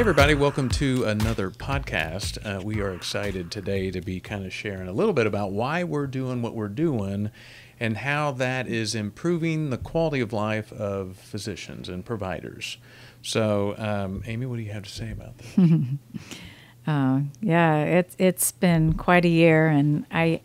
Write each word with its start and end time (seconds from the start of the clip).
Hey, 0.00 0.02
everybody, 0.02 0.34
welcome 0.34 0.70
to 0.70 1.04
another 1.04 1.50
podcast. 1.50 2.38
Uh, 2.42 2.62
we 2.62 2.80
are 2.80 2.94
excited 2.94 3.50
today 3.50 3.90
to 3.90 4.00
be 4.00 4.18
kind 4.18 4.46
of 4.46 4.52
sharing 4.54 4.88
a 4.88 4.94
little 4.94 5.12
bit 5.12 5.26
about 5.26 5.52
why 5.52 5.84
we're 5.84 6.06
doing 6.06 6.40
what 6.40 6.54
we're 6.54 6.68
doing 6.68 7.30
and 7.78 7.98
how 7.98 8.30
that 8.32 8.66
is 8.66 8.94
improving 8.94 9.68
the 9.68 9.76
quality 9.76 10.20
of 10.20 10.32
life 10.32 10.72
of 10.72 11.18
physicians 11.18 11.90
and 11.90 12.02
providers. 12.02 12.78
So, 13.20 13.74
um, 13.76 14.22
Amy, 14.24 14.46
what 14.46 14.56
do 14.56 14.62
you 14.62 14.72
have 14.72 14.84
to 14.84 14.90
say 14.90 15.10
about 15.10 15.36
that? 15.36 15.98
uh, 16.86 17.20
yeah, 17.42 17.82
it's 17.82 18.16
it's 18.18 18.52
been 18.52 18.94
quite 18.94 19.26
a 19.26 19.28
year, 19.28 19.68
and 19.68 20.06
I 20.10 20.40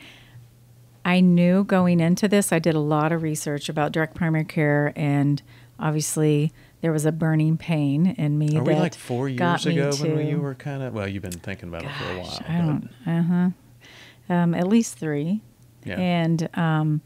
I 1.05 1.21
knew 1.21 1.63
going 1.63 2.01
into 2.01 2.27
this, 2.27 2.51
I 2.51 2.59
did 2.59 2.75
a 2.75 2.81
lot 2.81 3.13
of 3.13 3.23
research 3.23 3.69
about 3.69 3.93
direct 3.93 4.15
primary 4.15 4.43
care, 4.43 4.91
and 4.97 5.41
obviously 5.79 6.51
there 6.81 6.91
was 6.91 7.05
a 7.05 7.11
burning 7.11 7.57
pain 7.57 8.07
in 8.17 8.37
me. 8.37 8.57
Are 8.57 8.63
we 8.63 8.75
like 8.75 8.95
four 8.95 9.27
years 9.29 9.65
ago 9.65 9.91
to, 9.91 10.15
when 10.15 10.27
you 10.27 10.39
were 10.39 10.55
kind 10.55 10.83
of 10.83 10.93
well? 10.93 11.07
You've 11.07 11.23
been 11.23 11.31
thinking 11.31 11.69
about 11.69 11.83
gosh, 11.83 12.01
it 12.01 12.03
for 12.03 12.11
a 12.11 12.19
while. 12.19 12.39
I 12.47 12.57
don't. 12.57 12.89
Uh 13.05 13.23
huh. 13.23 14.33
Um, 14.33 14.53
at 14.53 14.67
least 14.67 14.97
three. 14.97 15.41
Yeah. 15.83 15.99
And 15.99 16.49
um, 16.57 17.01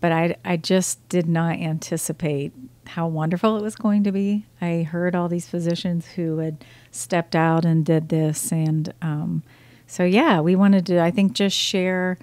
but 0.00 0.12
I 0.12 0.36
I 0.44 0.56
just 0.56 1.08
did 1.08 1.28
not 1.28 1.56
anticipate 1.56 2.52
how 2.86 3.06
wonderful 3.06 3.56
it 3.56 3.62
was 3.62 3.76
going 3.76 4.04
to 4.04 4.12
be. 4.12 4.44
I 4.60 4.82
heard 4.82 5.14
all 5.14 5.28
these 5.28 5.48
physicians 5.48 6.06
who 6.08 6.38
had 6.38 6.64
stepped 6.90 7.34
out 7.34 7.64
and 7.64 7.84
did 7.86 8.08
this, 8.08 8.52
and 8.52 8.92
um, 9.00 9.42
so 9.86 10.04
yeah, 10.04 10.40
we 10.40 10.56
wanted 10.56 10.86
to 10.86 11.00
I 11.00 11.10
think 11.10 11.32
just 11.32 11.56
share 11.56 12.18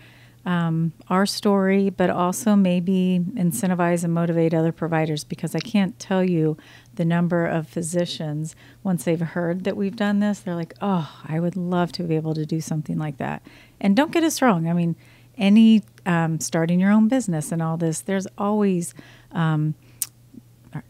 um, 0.49 0.93
our 1.09 1.27
story, 1.27 1.91
but 1.91 2.09
also 2.09 2.55
maybe 2.55 3.23
incentivize 3.35 4.03
and 4.03 4.11
motivate 4.11 4.51
other 4.51 4.71
providers 4.71 5.23
because 5.23 5.53
I 5.53 5.59
can't 5.59 5.99
tell 5.99 6.23
you 6.23 6.57
the 6.95 7.05
number 7.05 7.45
of 7.45 7.67
physicians, 7.67 8.55
once 8.81 9.03
they've 9.03 9.19
heard 9.19 9.63
that 9.65 9.77
we've 9.77 9.95
done 9.95 10.21
this, 10.21 10.39
they're 10.39 10.55
like, 10.55 10.73
oh, 10.81 11.21
I 11.23 11.39
would 11.39 11.55
love 11.55 11.91
to 11.93 12.03
be 12.03 12.15
able 12.15 12.33
to 12.33 12.47
do 12.47 12.61
something 12.61 12.97
like 12.97 13.17
that. 13.17 13.43
And 13.79 13.95
don't 13.95 14.11
get 14.11 14.23
us 14.23 14.41
wrong. 14.41 14.67
I 14.67 14.73
mean, 14.73 14.95
any 15.37 15.83
um, 16.07 16.39
starting 16.39 16.79
your 16.79 16.91
own 16.91 17.07
business 17.09 17.51
and 17.51 17.61
all 17.61 17.77
this, 17.77 18.01
there's 18.01 18.25
always 18.35 18.95
um, 19.31 19.75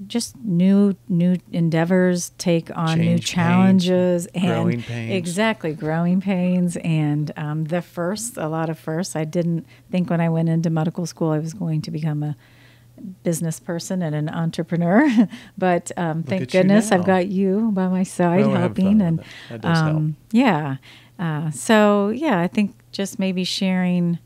just 0.08 0.36
new 0.38 0.96
new 1.08 1.38
endeavors 1.52 2.32
take 2.38 2.70
on 2.78 2.98
Change 2.98 3.00
new 3.00 3.12
pains, 3.16 3.26
challenges 3.30 4.26
and 4.36 4.46
growing 4.48 4.82
pains. 4.82 5.14
exactly 5.14 5.74
growing 5.74 6.20
pains 6.22 6.76
and 6.78 7.32
um, 7.38 7.64
the 7.66 7.82
first 7.82 8.36
a 8.38 8.48
lot 8.50 8.70
of 8.70 8.78
firsts 8.78 9.16
i 9.16 9.24
didn't 9.24 9.66
think 9.90 10.10
when 10.10 10.20
i 10.20 10.28
went 10.28 10.50
into 10.50 10.70
medical 10.70 11.06
school 11.06 11.32
i 11.32 11.40
was 11.40 11.54
going 11.54 11.82
to 11.82 11.92
become 11.92 12.24
a 12.24 12.36
business 13.24 13.60
person 13.62 14.02
and 14.02 14.14
an 14.14 14.28
entrepreneur 14.30 15.10
but 15.58 15.92
um, 15.98 16.24
thank 16.24 16.52
goodness 16.52 16.92
i've 16.92 17.06
got 17.06 17.28
you 17.28 17.72
by 17.72 17.88
my 17.88 18.04
side 18.04 18.46
helping 18.46 19.02
and 19.02 19.20
with 19.20 19.26
it. 19.28 19.32
That 19.50 19.62
does 19.62 19.78
help. 19.80 19.96
um, 19.96 20.16
yeah 20.32 20.76
uh, 21.18 21.52
so 21.52 22.10
yeah 22.10 22.40
i 22.42 22.48
think 22.48 22.76
just 22.92 23.18
maybe 23.18 23.46
sharing 23.46 24.20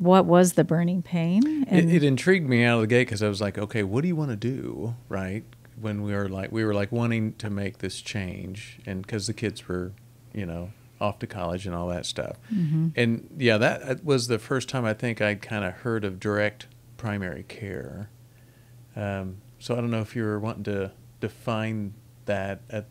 what 0.00 0.24
was 0.26 0.54
the 0.54 0.64
burning 0.64 1.02
pain 1.02 1.64
It, 1.70 1.88
it 1.96 2.02
intrigued 2.02 2.48
me 2.48 2.64
out 2.64 2.76
of 2.76 2.80
the 2.80 2.86
gate 2.88 3.06
because 3.06 3.22
I 3.22 3.28
was 3.28 3.40
like, 3.40 3.56
okay, 3.58 3.82
what 3.84 4.00
do 4.02 4.08
you 4.08 4.16
want 4.16 4.30
to 4.30 4.36
do, 4.36 4.94
right? 5.08 5.44
When 5.80 6.02
we 6.02 6.12
were 6.14 6.28
like, 6.28 6.50
we 6.50 6.64
were 6.64 6.74
like 6.74 6.90
wanting 6.90 7.34
to 7.34 7.48
make 7.50 7.78
this 7.78 8.00
change, 8.00 8.80
and 8.86 9.02
because 9.02 9.26
the 9.28 9.32
kids 9.34 9.68
were, 9.68 9.92
you 10.34 10.44
know, 10.46 10.70
off 11.00 11.18
to 11.20 11.26
college 11.26 11.66
and 11.66 11.74
all 11.74 11.86
that 11.88 12.04
stuff, 12.06 12.36
Mm-hmm. 12.52 12.88
and 12.96 13.28
yeah, 13.38 13.56
that 13.58 14.04
was 14.04 14.26
the 14.28 14.38
first 14.38 14.68
time 14.68 14.84
I 14.84 14.94
think 14.94 15.20
I'd 15.22 15.40
kind 15.42 15.64
of 15.64 15.72
heard 15.74 16.04
of 16.04 16.18
direct 16.18 16.66
primary 16.96 17.44
care. 17.44 18.10
Um, 18.96 19.36
so 19.58 19.74
I 19.76 19.80
don't 19.80 19.90
know 19.90 20.00
if 20.00 20.16
you 20.16 20.22
were 20.24 20.38
wanting 20.38 20.64
to 20.64 20.92
define 21.20 21.94
that 22.26 22.60
at 22.70 22.86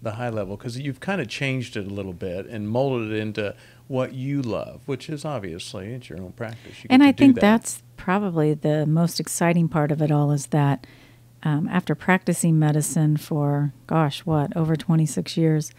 the 0.00 0.12
high 0.12 0.30
level 0.30 0.56
because 0.56 0.78
you've 0.78 1.00
kind 1.00 1.20
of 1.20 1.28
changed 1.28 1.76
it 1.76 1.86
a 1.86 1.90
little 1.90 2.12
bit 2.12 2.46
and 2.46 2.68
molded 2.68 3.12
it 3.12 3.18
into 3.18 3.54
what 3.88 4.14
you 4.14 4.42
love, 4.42 4.82
which 4.86 5.08
is 5.08 5.24
obviously 5.24 5.92
it's 5.92 6.08
your 6.08 6.20
own 6.20 6.32
practice. 6.32 6.82
You 6.82 6.88
and 6.90 7.02
I 7.02 7.12
think 7.12 7.36
that. 7.36 7.40
that's 7.40 7.82
probably 7.96 8.54
the 8.54 8.86
most 8.86 9.20
exciting 9.20 9.68
part 9.68 9.92
of 9.92 10.00
it 10.02 10.10
all 10.10 10.32
is 10.32 10.46
that 10.46 10.86
um, 11.42 11.68
after 11.68 11.94
practicing 11.94 12.58
medicine 12.58 13.16
for, 13.16 13.72
gosh, 13.86 14.20
what, 14.20 14.56
over 14.56 14.76
26 14.76 15.36
years, 15.36 15.72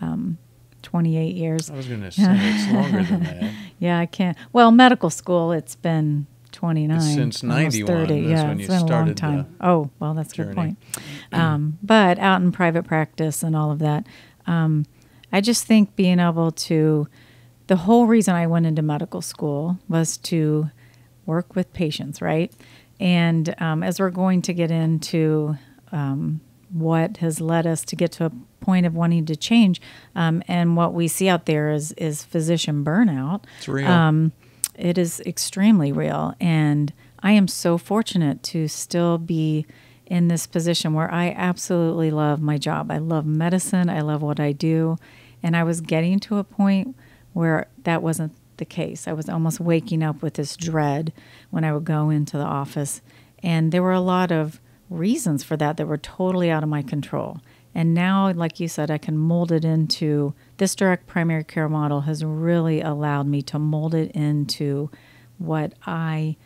um, 0.00 0.38
28 0.82 1.34
years. 1.34 1.70
I 1.70 1.74
was 1.74 1.86
going 1.86 2.02
to 2.02 2.10
say 2.12 2.22
it's 2.28 2.72
longer 2.72 3.02
than 3.02 3.22
that. 3.24 3.52
Yeah, 3.80 3.98
I 4.00 4.06
can't. 4.06 4.36
Well, 4.52 4.72
medical 4.72 5.08
school, 5.08 5.52
it's 5.52 5.76
been 5.76 6.26
29. 6.50 7.00
since 7.00 7.44
almost 7.44 7.44
91, 7.44 7.86
30. 7.86 8.20
that's 8.20 8.28
Yeah, 8.28 8.48
when 8.48 8.50
it's 8.52 8.62
you 8.62 8.68
been 8.68 8.78
a 8.78 8.86
long 8.86 9.14
time. 9.14 9.56
Oh, 9.60 9.90
well, 10.00 10.14
that's 10.14 10.32
a 10.32 10.36
good 10.36 10.54
point. 10.54 10.78
Um, 11.30 11.78
but 11.80 12.18
out 12.18 12.42
in 12.42 12.50
private 12.50 12.84
practice 12.84 13.44
and 13.44 13.54
all 13.54 13.70
of 13.70 13.78
that, 13.78 14.04
um, 14.48 14.84
I 15.32 15.40
just 15.40 15.64
think 15.64 15.94
being 15.94 16.18
able 16.18 16.50
to, 16.50 17.06
the 17.68 17.76
whole 17.76 18.06
reason 18.06 18.34
I 18.34 18.46
went 18.46 18.66
into 18.66 18.82
medical 18.82 19.22
school 19.22 19.78
was 19.88 20.16
to 20.18 20.70
work 21.26 21.54
with 21.54 21.72
patients, 21.72 22.20
right? 22.20 22.52
And 22.98 23.54
um, 23.58 23.82
as 23.82 24.00
we're 24.00 24.10
going 24.10 24.42
to 24.42 24.54
get 24.54 24.70
into 24.70 25.56
um, 25.92 26.40
what 26.72 27.18
has 27.18 27.40
led 27.40 27.66
us 27.66 27.84
to 27.84 27.96
get 27.96 28.10
to 28.12 28.24
a 28.26 28.32
point 28.60 28.86
of 28.86 28.94
wanting 28.94 29.26
to 29.26 29.36
change, 29.36 29.80
um, 30.16 30.42
and 30.48 30.76
what 30.76 30.94
we 30.94 31.08
see 31.08 31.28
out 31.28 31.46
there 31.46 31.70
is 31.70 31.92
is 31.92 32.24
physician 32.24 32.84
burnout. 32.84 33.44
It's 33.58 33.68
real. 33.68 33.86
Um, 33.86 34.32
it 34.74 34.98
is 34.98 35.20
extremely 35.20 35.92
real, 35.92 36.34
and 36.40 36.92
I 37.20 37.32
am 37.32 37.48
so 37.48 37.78
fortunate 37.78 38.42
to 38.44 38.66
still 38.68 39.18
be 39.18 39.66
in 40.06 40.28
this 40.28 40.46
position 40.46 40.94
where 40.94 41.12
I 41.12 41.30
absolutely 41.30 42.10
love 42.10 42.40
my 42.40 42.56
job. 42.56 42.90
I 42.90 42.98
love 42.98 43.26
medicine. 43.26 43.90
I 43.90 44.00
love 44.00 44.22
what 44.22 44.40
I 44.40 44.52
do, 44.52 44.96
and 45.42 45.56
I 45.56 45.64
was 45.64 45.80
getting 45.80 46.18
to 46.20 46.38
a 46.38 46.44
point 46.44 46.96
where 47.38 47.68
that 47.84 48.02
wasn't 48.02 48.32
the 48.56 48.64
case. 48.64 49.06
I 49.06 49.12
was 49.12 49.28
almost 49.28 49.60
waking 49.60 50.02
up 50.02 50.22
with 50.22 50.34
this 50.34 50.56
dread 50.56 51.12
when 51.50 51.62
I 51.62 51.72
would 51.72 51.84
go 51.84 52.10
into 52.10 52.36
the 52.36 52.42
office. 52.42 53.00
And 53.44 53.70
there 53.70 53.80
were 53.80 53.92
a 53.92 54.00
lot 54.00 54.32
of 54.32 54.60
reasons 54.90 55.44
for 55.44 55.56
that 55.56 55.76
that 55.76 55.86
were 55.86 55.98
totally 55.98 56.50
out 56.50 56.64
of 56.64 56.68
my 56.68 56.82
control. 56.82 57.38
And 57.76 57.94
now, 57.94 58.32
like 58.32 58.58
you 58.58 58.66
said, 58.66 58.90
I 58.90 58.98
can 58.98 59.16
mold 59.16 59.52
it 59.52 59.64
into 59.64 60.34
this 60.56 60.74
direct 60.74 61.06
primary 61.06 61.44
care 61.44 61.68
model 61.68 62.00
has 62.00 62.24
really 62.24 62.80
allowed 62.80 63.28
me 63.28 63.40
to 63.42 63.58
mold 63.60 63.94
it 63.94 64.10
into 64.16 64.90
what 65.38 65.74
I 65.86 66.36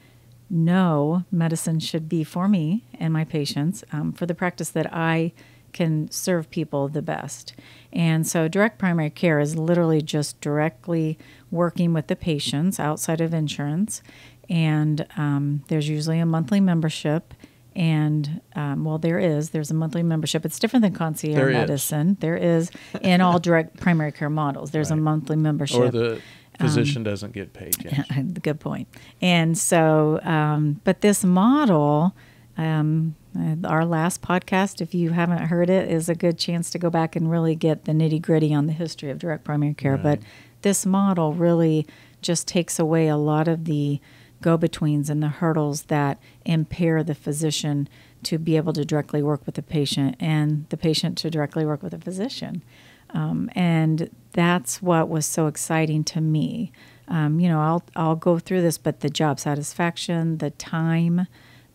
know 0.51 1.25
medicine 1.31 1.81
should 1.81 2.07
be 2.07 2.23
for 2.23 2.49
me 2.49 2.85
and 3.01 3.15
my 3.15 3.25
patients 3.25 3.83
um, 3.93 4.13
for 4.13 4.27
the 4.27 4.35
practice 4.35 4.69
that 4.69 4.93
I 4.93 5.33
can 5.73 6.11
serve 6.11 6.51
people 6.51 6.89
the 6.89 7.03
best. 7.03 7.55
And 7.93 8.27
so, 8.27 8.49
direct 8.49 8.79
primary 8.79 9.11
care 9.11 9.39
is 9.41 9.57
literally 9.57 10.01
just 10.03 10.41
directly 10.41 11.19
working 11.51 11.93
with 11.93 12.07
the 12.07 12.17
patients 12.17 12.79
outside 12.81 13.21
of 13.21 13.33
insurance. 13.35 14.03
And 14.49 15.07
um, 15.17 15.65
there's 15.69 15.89
usually 15.89 16.19
a 16.19 16.27
monthly 16.27 16.61
membership. 16.61 17.33
And 17.75 18.43
um, 18.55 18.85
well, 18.85 18.99
there 18.99 19.19
is. 19.19 19.51
There's 19.51 19.71
a 19.71 19.75
monthly 19.75 20.03
membership. 20.03 20.45
It's 20.45 20.59
different 20.59 20.83
than 20.83 20.93
concierge 20.93 21.37
There 21.37 21.49
is. 21.49 21.55
medicine. 21.57 22.17
There 22.21 22.37
is 22.37 22.71
in 23.01 23.21
all 23.23 23.39
direct 23.39 23.81
primary 23.81 24.13
care 24.13 24.29
models. 24.29 24.73
There's 24.73 24.91
a 24.91 24.97
monthly 24.97 25.37
membership. 25.37 25.81
or 25.81 25.91
the 25.91 26.13
Um, 26.15 26.21
physician 26.69 27.03
doesn't 27.03 27.33
get 27.33 27.55
paid. 27.55 27.75
Yes. 27.83 28.07
Good 28.43 28.61
point. 28.61 28.89
And 29.23 29.57
so, 29.57 30.21
um, 30.23 30.83
but 30.85 31.01
this 31.01 31.25
model, 31.25 32.15
um, 32.59 33.15
uh, 33.39 33.67
our 33.67 33.85
last 33.85 34.23
podcast, 34.23 34.81
if 34.81 34.95
you 34.95 35.11
haven't 35.11 35.47
heard 35.47 35.71
it, 35.71 35.91
is 35.91 36.09
a 36.09 36.15
good 36.15 36.39
chance 36.39 36.71
to 36.71 36.79
go 36.79 36.91
back 36.91 37.17
and 37.17 37.31
really 37.31 37.55
get 37.55 37.85
the 37.85 37.93
nitty 37.93 38.21
gritty 38.21 38.53
on 38.53 38.67
the 38.67 38.73
history 38.73 39.11
of 39.11 39.19
direct 39.19 39.45
primary 39.45 39.75
care. 39.75 39.93
Right. 39.93 40.03
But 40.03 40.19
this 40.63 40.85
model 40.85 41.33
really 41.33 41.87
just 42.21 42.47
takes 42.47 42.79
away 42.79 43.09
a 43.09 43.17
lot 43.17 43.49
of 43.49 43.65
the 43.65 44.01
go 44.41 44.57
betweens 44.57 45.09
and 45.09 45.23
the 45.23 45.29
hurdles 45.29 45.83
that 45.85 46.19
impair 46.45 47.03
the 47.03 47.15
physician 47.15 47.89
to 48.25 48.39
be 48.39 48.57
able 48.57 48.73
to 48.73 48.85
directly 48.85 49.23
work 49.23 49.45
with 49.47 49.55
the 49.55 49.63
patient 49.63 50.17
and 50.21 50.67
the 50.69 50.77
patient 50.77 51.17
to 51.19 51.31
directly 51.31 51.65
work 51.65 51.83
with 51.83 51.93
the 51.93 51.99
physician. 51.99 52.63
Um, 53.11 53.51
and 53.55 54.11
that's 54.33 54.81
what 54.81 55.09
was 55.09 55.27
so 55.27 55.47
exciting 55.47 56.05
to 56.05 56.21
me. 56.21 56.73
Um, 57.09 57.41
you 57.41 57.49
know, 57.49 57.61
I'll 57.61 57.85
I'll 57.95 58.17
go 58.17 58.39
through 58.39 58.63
this, 58.63 58.79
but 58.79 59.01
the 59.01 59.11
job 59.11 59.39
satisfaction, 59.39 60.39
the 60.39 60.51
time 60.51 61.27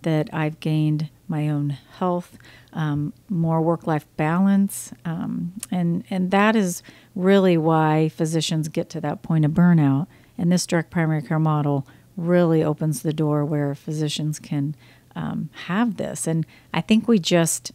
that 0.01 0.29
I've 0.33 0.59
gained, 0.59 1.09
my 1.27 1.50
own 1.50 1.71
health, 2.00 2.38
um, 2.74 3.13
more 3.29 3.62
work-life 3.62 4.06
balance, 4.18 4.94
um, 5.06 5.53
and 5.71 6.03
and 6.09 6.31
that 6.31 6.56
is 6.56 6.81
really 7.15 7.57
why 7.57 8.09
physicians 8.09 8.68
get 8.69 8.89
to 8.89 9.01
that 9.01 9.21
point 9.21 9.45
of 9.45 9.51
burnout. 9.51 10.07
And 10.38 10.51
this 10.51 10.68
direct 10.68 10.91
primary 10.91 11.21
care 11.24 11.39
model 11.39 11.88
really 12.15 12.63
opens 12.63 13.01
the 13.01 13.13
door 13.13 13.44
where 13.44 13.74
physicians 13.75 14.39
can 14.39 14.75
um, 15.15 15.50
have 15.65 15.97
this. 15.97 16.27
And 16.27 16.45
I 16.74 16.81
think 16.81 17.07
we 17.07 17.18
just 17.19 17.71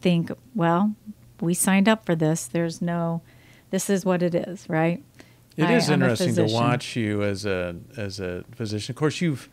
think, 0.00 0.30
well, 0.54 0.94
we 1.40 1.54
signed 1.54 1.88
up 1.88 2.04
for 2.04 2.14
this. 2.14 2.46
There's 2.46 2.82
no, 2.82 3.22
this 3.70 3.88
is 3.88 4.04
what 4.04 4.22
it 4.22 4.34
is, 4.34 4.68
right? 4.68 5.02
It 5.56 5.64
I- 5.64 5.76
is 5.76 5.88
interesting 5.88 6.34
to 6.34 6.44
watch 6.44 6.96
you 6.96 7.22
as 7.22 7.46
a 7.46 7.76
as 7.96 8.20
a 8.20 8.44
physician. 8.54 8.92
Of 8.92 8.96
course, 8.96 9.20
you've 9.20 9.48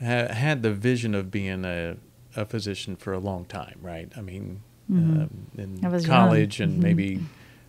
ha- 0.00 0.32
had 0.32 0.62
the 0.62 0.72
vision 0.72 1.14
of 1.14 1.30
being 1.30 1.64
a 1.64 1.96
a 2.36 2.44
physician 2.44 2.96
for 2.96 3.12
a 3.12 3.18
long 3.18 3.44
time, 3.44 3.78
right? 3.82 4.10
I 4.16 4.20
mean, 4.20 4.60
um, 4.90 5.30
in 5.56 5.76
Mm-hmm. 5.76 5.86
I 5.86 5.88
was 5.88 6.06
college 6.06 6.58
young. 6.60 6.70
and 6.70 6.78
Mhm. 6.80 6.82
maybe 6.82 7.20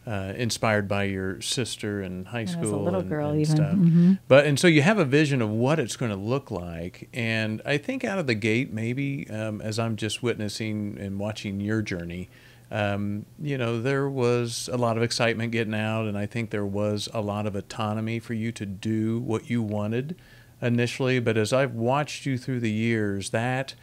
uh, 0.05 0.33
inspired 0.35 0.85
by 0.89 1.03
your 1.05 1.39
sister 1.39 2.01
in 2.01 2.25
high 2.25 2.41
And 2.41 2.49
as 2.49 2.55
a 2.55 2.57
school 2.57 2.83
little 2.83 2.99
and, 2.99 3.09
girl 3.09 3.29
and 3.29 3.39
even. 3.41 3.55
stuff. 3.55 3.75
Mhm. 3.77 4.19
But 4.27 4.45
and 4.45 4.59
so 4.59 4.67
you 4.67 4.81
have 4.81 4.97
a 4.99 5.05
vision 5.05 5.41
of 5.41 5.49
what 5.49 5.79
it's 5.79 5.95
going 5.95 6.11
to 6.11 6.17
look 6.17 6.51
like, 6.51 7.07
and 7.13 7.61
I 7.65 7.77
think 7.77 8.03
out 8.03 8.19
of 8.19 8.27
the 8.27 8.35
gate, 8.35 8.73
maybe 8.73 9.29
um, 9.29 9.61
as 9.61 9.79
I'm 9.79 9.95
just 9.95 10.21
witnessing 10.21 10.97
and 10.99 11.19
watching 11.19 11.61
your 11.61 11.81
journey, 11.81 12.27
um, 12.69 13.25
you 13.41 13.57
know, 13.57 13.81
there 13.81 14.09
was 14.09 14.69
a 14.73 14.77
lot 14.77 14.97
of 14.97 15.03
excitement 15.03 15.53
getting 15.53 15.75
out, 15.75 16.05
and 16.07 16.17
I 16.17 16.25
think 16.25 16.49
there 16.49 16.65
was 16.65 17.07
a 17.13 17.21
lot 17.21 17.45
of 17.47 17.55
autonomy 17.55 18.19
for 18.19 18.33
you 18.33 18.51
to 18.53 18.65
do 18.65 19.19
what 19.19 19.49
you 19.49 19.61
wanted 19.61 20.17
initially. 20.61 21.19
But 21.19 21.37
as 21.37 21.53
I've 21.53 21.75
watched 21.75 22.25
you 22.25 22.37
through 22.37 22.59
the 22.59 22.71
years, 22.71 23.29
that 23.29 23.75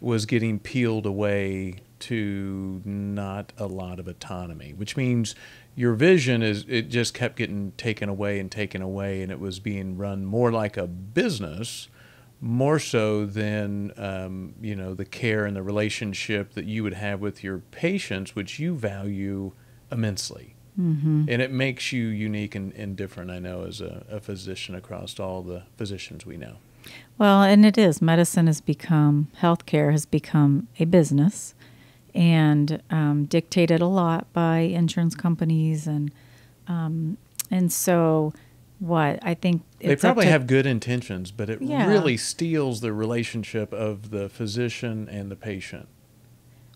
was 0.00 0.26
getting 0.26 0.58
peeled 0.58 1.06
away 1.06 1.76
to 1.98 2.82
not 2.84 3.52
a 3.56 3.66
lot 3.66 3.98
of 3.98 4.06
autonomy, 4.06 4.72
which 4.72 4.96
means 4.96 5.34
your 5.74 5.94
vision 5.94 6.42
is 6.42 6.64
it 6.68 6.88
just 6.88 7.14
kept 7.14 7.36
getting 7.36 7.72
taken 7.72 8.08
away 8.08 8.38
and 8.38 8.50
taken 8.50 8.82
away, 8.82 9.22
and 9.22 9.32
it 9.32 9.40
was 9.40 9.58
being 9.58 9.96
run 9.96 10.24
more 10.24 10.52
like 10.52 10.76
a 10.76 10.86
business, 10.86 11.88
more 12.40 12.78
so 12.78 13.26
than 13.26 13.92
um, 13.96 14.54
you 14.60 14.76
know 14.76 14.94
the 14.94 15.04
care 15.04 15.46
and 15.46 15.56
the 15.56 15.62
relationship 15.62 16.52
that 16.54 16.66
you 16.66 16.82
would 16.82 16.94
have 16.94 17.20
with 17.20 17.42
your 17.42 17.58
patients, 17.58 18.34
which 18.34 18.58
you 18.58 18.74
value 18.74 19.52
immensely. 19.90 20.54
Mm-hmm. 20.78 21.24
And 21.28 21.40
it 21.40 21.50
makes 21.50 21.90
you 21.90 22.08
unique 22.08 22.54
and, 22.54 22.72
and 22.74 22.96
different, 22.96 23.30
I 23.30 23.38
know, 23.38 23.64
as 23.64 23.80
a, 23.80 24.04
a 24.10 24.20
physician 24.20 24.74
across 24.74 25.18
all 25.18 25.40
the 25.40 25.62
physicians 25.78 26.26
we 26.26 26.36
know. 26.36 26.56
Well, 27.18 27.42
and 27.42 27.64
it 27.64 27.78
is. 27.78 28.02
Medicine 28.02 28.46
has 28.46 28.60
become, 28.60 29.28
healthcare 29.40 29.90
has 29.92 30.04
become 30.06 30.68
a 30.78 30.84
business 30.84 31.54
and 32.14 32.82
um, 32.90 33.24
dictated 33.26 33.80
a 33.80 33.86
lot 33.86 34.30
by 34.32 34.58
insurance 34.58 35.14
companies. 35.14 35.86
And, 35.86 36.10
um, 36.68 37.16
and 37.50 37.72
so, 37.72 38.32
what? 38.78 39.18
I 39.22 39.34
think 39.34 39.62
They 39.78 39.96
probably 39.96 40.26
to- 40.26 40.30
have 40.30 40.46
good 40.46 40.66
intentions, 40.66 41.30
but 41.30 41.48
it 41.48 41.62
Yeah. 41.62 41.86
really 41.88 42.16
steals 42.18 42.80
the 42.82 42.92
relationship 42.92 43.72
of 43.72 44.10
the 44.10 44.28
physician 44.28 45.08
and 45.10 45.30
the 45.30 45.36
patient. 45.36 45.88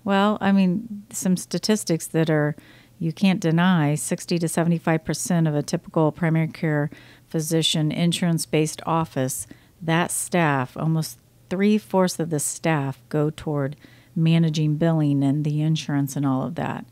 Well, 0.05 0.39
I 0.41 0.53
mean, 0.53 1.03
some 1.11 1.37
statistics 1.37 2.07
that 2.09 2.31
are 2.31 2.57
you 2.99 3.13
can't 3.13 3.41
deny 3.41 3.95
60 3.95 4.39
to 4.39 4.47
75% 4.49 5.47
of 5.49 5.55
a 5.55 5.63
typical 5.63 6.13
primary 6.13 6.49
care 6.49 6.91
physician 7.29 7.91
insurance 7.91 8.45
based 8.47 8.83
office, 8.85 9.47
that 9.83 10.11
staff, 10.11 10.77
almost 10.77 11.19
three 11.49 11.79
fourths 11.79 12.19
of 12.19 12.31
the 12.31 12.41
staff 12.41 13.01
go 13.09 13.31
toward 13.31 13.77
managing 14.15 14.77
billing 14.77 15.23
and 15.23 15.45
the 15.45 15.61
insurance 15.63 16.17
and 16.17 16.27
all 16.27 16.43
of 16.43 16.55
that. 16.57 16.85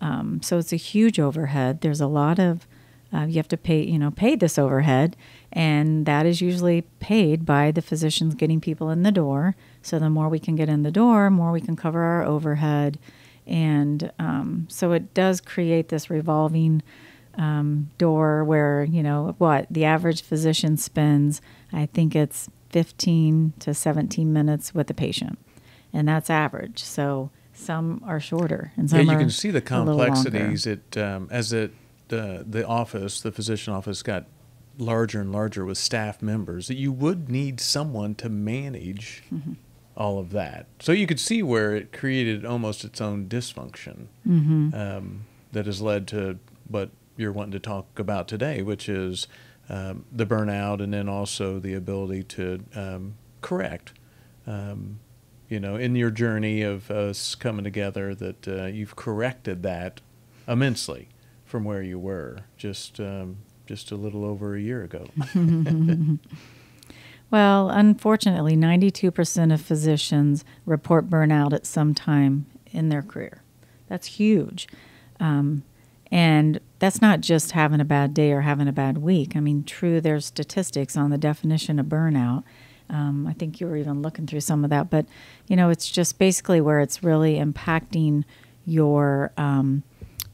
Um, 0.00 0.40
so 0.42 0.58
it's 0.58 0.72
a 0.72 0.76
huge 0.76 1.18
overhead. 1.18 1.80
There's 1.80 2.00
a 2.00 2.06
lot 2.06 2.38
of 2.38 2.66
uh, 3.14 3.26
you 3.26 3.36
have 3.36 3.48
to 3.48 3.56
pay, 3.56 3.82
you 3.82 3.98
know, 3.98 4.10
pay 4.10 4.34
this 4.34 4.58
overhead, 4.58 5.16
and 5.52 6.04
that 6.04 6.26
is 6.26 6.40
usually 6.40 6.82
paid 6.98 7.46
by 7.46 7.70
the 7.70 7.82
physicians 7.82 8.34
getting 8.34 8.60
people 8.60 8.90
in 8.90 9.04
the 9.04 9.12
door. 9.12 9.54
So 9.82 10.00
the 10.00 10.10
more 10.10 10.28
we 10.28 10.40
can 10.40 10.56
get 10.56 10.68
in 10.68 10.82
the 10.82 10.90
door, 10.90 11.30
more 11.30 11.52
we 11.52 11.60
can 11.60 11.76
cover 11.76 12.02
our 12.02 12.24
overhead, 12.24 12.98
and 13.46 14.10
um, 14.18 14.66
so 14.68 14.90
it 14.92 15.14
does 15.14 15.40
create 15.40 15.90
this 15.90 16.10
revolving 16.10 16.82
um, 17.36 17.90
door 17.98 18.42
where 18.42 18.82
you 18.82 19.02
know 19.02 19.36
what 19.38 19.66
the 19.70 19.84
average 19.84 20.22
physician 20.22 20.76
spends. 20.76 21.40
I 21.74 21.86
think 21.86 22.14
it's 22.16 22.48
15 22.70 23.54
to 23.60 23.74
17 23.74 24.32
minutes 24.32 24.74
with 24.74 24.86
the 24.86 24.94
patient, 24.94 25.38
and 25.92 26.06
that's 26.08 26.30
average. 26.30 26.82
So 26.82 27.30
some 27.52 28.02
are 28.06 28.20
shorter, 28.20 28.72
and 28.76 28.88
some 28.90 29.00
are 29.00 29.02
yeah, 29.02 29.12
you 29.12 29.18
can 29.18 29.30
see 29.30 29.50
the 29.50 29.58
a 29.58 29.60
little 29.60 29.96
longer. 29.96 30.04
complexities. 30.14 30.66
It 30.66 30.96
um, 30.96 31.28
as 31.30 31.52
it 31.52 31.72
the 32.08 32.44
the 32.48 32.66
office, 32.66 33.20
the 33.20 33.32
physician 33.32 33.72
office, 33.72 34.02
got 34.02 34.26
larger 34.78 35.20
and 35.20 35.30
larger 35.32 35.64
with 35.64 35.78
staff 35.78 36.20
members. 36.22 36.68
That 36.68 36.76
you 36.76 36.92
would 36.92 37.28
need 37.28 37.60
someone 37.60 38.14
to 38.16 38.28
manage 38.28 39.22
Mm-hmm. 39.32 39.52
all 39.96 40.18
of 40.18 40.30
that. 40.30 40.66
So 40.80 40.90
you 40.92 41.06
could 41.06 41.20
see 41.20 41.42
where 41.42 41.74
it 41.76 41.92
created 41.92 42.44
almost 42.44 42.84
its 42.84 43.00
own 43.00 43.26
dysfunction 43.26 44.06
Mm-hmm. 44.28 44.74
um, 44.74 45.24
that 45.52 45.66
has 45.66 45.80
led 45.80 46.08
to 46.08 46.38
what 46.68 46.90
you're 47.16 47.30
wanting 47.32 47.52
to 47.52 47.60
talk 47.60 47.98
about 48.00 48.26
today, 48.26 48.62
which 48.62 48.88
is 48.88 49.28
um, 49.68 50.04
the 50.12 50.26
burnout, 50.26 50.82
and 50.82 50.92
then 50.92 51.08
also 51.08 51.58
the 51.58 51.74
ability 51.74 52.22
to 52.24 52.64
um, 52.74 53.14
correct. 53.40 53.92
Um, 54.46 55.00
you 55.48 55.60
know, 55.60 55.76
in 55.76 55.94
your 55.94 56.10
journey 56.10 56.62
of 56.62 56.90
us 56.90 57.34
coming 57.34 57.64
together, 57.64 58.14
that 58.14 58.48
uh, 58.48 58.64
you've 58.66 58.96
corrected 58.96 59.62
that 59.62 60.00
immensely 60.48 61.08
from 61.44 61.64
where 61.64 61.82
you 61.82 61.98
were 61.98 62.40
just 62.56 62.98
um, 63.00 63.38
just 63.66 63.90
a 63.90 63.96
little 63.96 64.24
over 64.24 64.54
a 64.54 64.60
year 64.60 64.82
ago. 64.82 65.06
Well, 67.34 67.68
unfortunately, 67.68 68.56
92% 68.56 69.52
of 69.52 69.60
physicians 69.60 70.44
report 70.66 71.10
burnout 71.10 71.52
at 71.52 71.66
some 71.66 71.92
time 71.92 72.46
in 72.70 72.90
their 72.90 73.02
career. 73.02 73.42
That's 73.88 74.06
huge. 74.06 74.68
Um, 75.18 75.64
and 76.14 76.60
that's 76.78 77.02
not 77.02 77.20
just 77.20 77.52
having 77.52 77.80
a 77.80 77.84
bad 77.84 78.14
day 78.14 78.30
or 78.32 78.42
having 78.42 78.68
a 78.68 78.72
bad 78.72 78.98
week. 78.98 79.36
I 79.36 79.40
mean, 79.40 79.64
true, 79.64 80.00
there's 80.00 80.26
statistics 80.26 80.96
on 80.96 81.10
the 81.10 81.18
definition 81.18 81.78
of 81.78 81.86
burnout. 81.86 82.44
Um, 82.88 83.26
I 83.26 83.32
think 83.32 83.60
you 83.60 83.66
were 83.66 83.76
even 83.76 84.02
looking 84.02 84.26
through 84.26 84.40
some 84.40 84.64
of 84.64 84.70
that. 84.70 84.90
But, 84.90 85.06
you 85.48 85.56
know, 85.56 85.70
it's 85.70 85.90
just 85.90 86.18
basically 86.18 86.60
where 86.60 86.80
it's 86.80 87.02
really 87.02 87.34
impacting 87.38 88.24
your. 88.64 89.32
Um, 89.36 89.82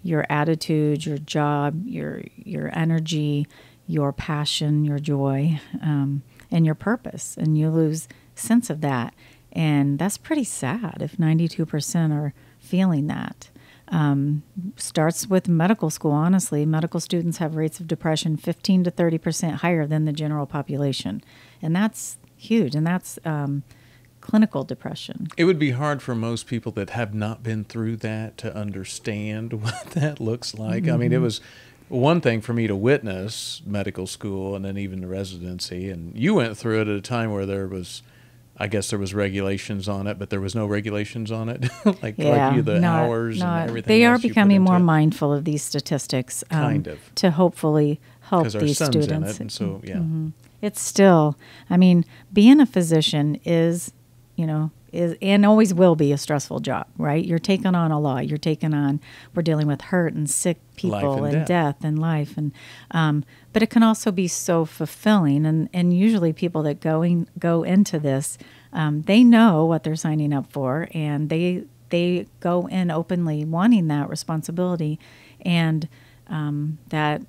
your 0.03 0.25
attitude, 0.31 1.05
your 1.05 1.19
job, 1.19 1.87
your 1.87 2.23
your 2.35 2.71
energy, 2.73 3.47
your 3.87 4.15
passion, 4.15 4.83
your 4.83 4.99
joy, 4.99 5.61
um, 5.83 6.23
and 6.51 6.65
your 6.65 6.75
purpose, 6.75 7.37
and 7.37 7.59
you 7.59 7.69
lose 7.69 8.09
sense 8.35 8.71
of 8.71 8.81
that, 8.81 9.13
and 9.53 9.99
that's 9.99 10.17
pretty 10.17 10.45
sad 10.45 11.03
if 11.03 11.19
ninety 11.19 11.49
two 11.49 11.67
percent 11.67 12.15
are 12.15 12.33
feeling 12.59 13.09
that. 13.09 13.50
Um, 13.91 14.45
starts 14.77 15.27
with 15.27 15.49
medical 15.49 15.91
school. 15.91 16.13
Honestly, 16.13 16.65
medical 16.65 17.01
students 17.01 17.39
have 17.39 17.57
rates 17.57 17.81
of 17.81 17.89
depression 17.89 18.37
fifteen 18.37 18.85
to 18.85 18.91
thirty 18.91 19.19
percent 19.19 19.57
higher 19.57 19.87
than 19.87 20.05
the 20.05 20.13
general 20.13 20.47
population, 20.47 21.23
and 21.61 21.75
that's 21.75 22.17
huge. 22.37 22.75
And 22.75 22.87
that's 22.87 23.19
um, 23.25 23.65
clinical 24.21 24.65
depression. 24.65 25.29
It 25.37 25.45
would 25.45 25.59
be 25.59 25.73
hard 25.73 26.03
for 26.03 26.15
most 26.15 26.47
people 26.47 26.73
that 26.73 26.91
have 26.91 27.15
not 27.15 27.43
been 27.43 27.65
through 27.65 27.97
that 27.97 28.37
to 28.39 28.55
understand 28.55 29.53
what 29.63 29.91
that 29.91 30.21
looks 30.21 30.55
like. 30.55 30.89
I 30.89 30.97
mean, 30.97 31.13
it 31.13 31.21
was 31.21 31.41
one 31.89 32.21
thing 32.21 32.41
for 32.41 32.53
me 32.53 32.67
to 32.69 32.77
witness 32.77 33.63
medical 33.67 34.07
school 34.07 34.55
and 34.55 34.65
then 34.65 34.79
even 34.79 35.01
the 35.01 35.09
residency, 35.09 35.91
and 35.91 36.17
you 36.17 36.35
went 36.35 36.57
through 36.57 36.81
it 36.81 36.89
at 36.89 36.97
a 36.97 37.01
time 37.01 37.33
where 37.33 37.47
there 37.47 37.67
was, 37.67 38.03
I 38.61 38.67
guess 38.67 38.91
there 38.91 38.99
was 38.99 39.15
regulations 39.15 39.89
on 39.89 40.07
it, 40.07 40.19
but 40.19 40.29
there 40.31 40.41
was 40.41 40.55
no 40.55 40.67
regulations 40.67 41.33
on 41.33 41.49
it, 41.49 41.63
like 41.85 42.19
like 42.19 42.55
you, 42.57 42.63
the 42.63 42.79
not- 42.79 43.05
hours 43.05 43.39
not- 43.39 43.63
and 43.63 43.71
everything. 43.71 43.89
They 43.89 44.05
are 44.05 44.13
else 44.13 44.23
you 44.23 44.29
put 44.29 44.35
becoming 44.35 44.63
more 44.63 44.77
it. 44.77 44.81
mindful 44.81 45.33
of 45.33 45.45
these 45.45 45.63
statistics, 45.63 46.45
um, 46.51 46.61
Kind 46.61 46.87
of. 46.87 46.99
to 47.17 47.31
hopefully 47.31 47.99
help 48.21 48.45
these 48.49 48.79
son's 48.79 48.95
in 48.97 49.03
students. 49.03 49.35
it, 49.35 49.41
and 49.41 49.51
so 49.53 49.81
yeah. 49.83 49.97
Mhm. 49.97 50.33
It's 50.63 50.81
still, 50.81 51.37
I 51.71 51.79
mean, 51.79 52.05
being 52.33 52.61
a 52.61 52.67
physician 52.67 53.41
is, 53.47 53.93
you 54.37 54.47
know, 54.47 54.71
is 54.93 55.17
and 55.23 55.47
always 55.47 55.73
will 55.73 55.95
be 55.97 56.13
a 56.13 56.19
stressful 56.19 56.61
job, 56.61 56.87
right? 56.99 57.25
You're 57.25 57.39
taking 57.39 57.75
on 57.75 57.91
a 57.93 57.99
lot. 57.99 58.27
You're 58.29 58.37
taking 58.39 58.75
on. 58.75 59.01
We're 59.35 59.43
dealing 59.43 59.69
with 59.69 59.81
hurt 59.81 60.13
and 60.13 60.29
sick 60.29 60.59
people 60.77 61.25
and 61.25 61.47
death 61.47 61.77
and 61.83 61.99
life, 61.99 62.37
and 62.37 62.53
um, 62.91 63.25
but 63.53 63.63
it 63.63 63.71
can 63.71 63.83
also 63.83 64.11
be 64.13 64.29
so 64.29 64.65
fulfilling. 64.65 65.47
And 65.47 65.69
and 65.73 65.97
usually 65.97 66.33
people 66.33 66.63
that 66.65 66.81
going 66.81 67.29
go 67.39 67.63
into 67.63 67.99
this, 67.99 68.39
um, 68.73 69.03
they 69.03 69.25
know 69.25 69.65
what 69.65 69.83
they're 69.83 69.97
signing 69.97 70.33
up 70.33 70.51
for, 70.53 70.89
and 70.93 71.29
they 71.29 71.65
they 71.91 72.27
go 72.41 72.67
in 72.67 72.91
openly 72.91 73.45
wanting 73.45 73.89
that 73.89 74.09
responsibility, 74.09 74.99
and 75.45 75.89
um, 76.29 76.79
that 76.89 77.23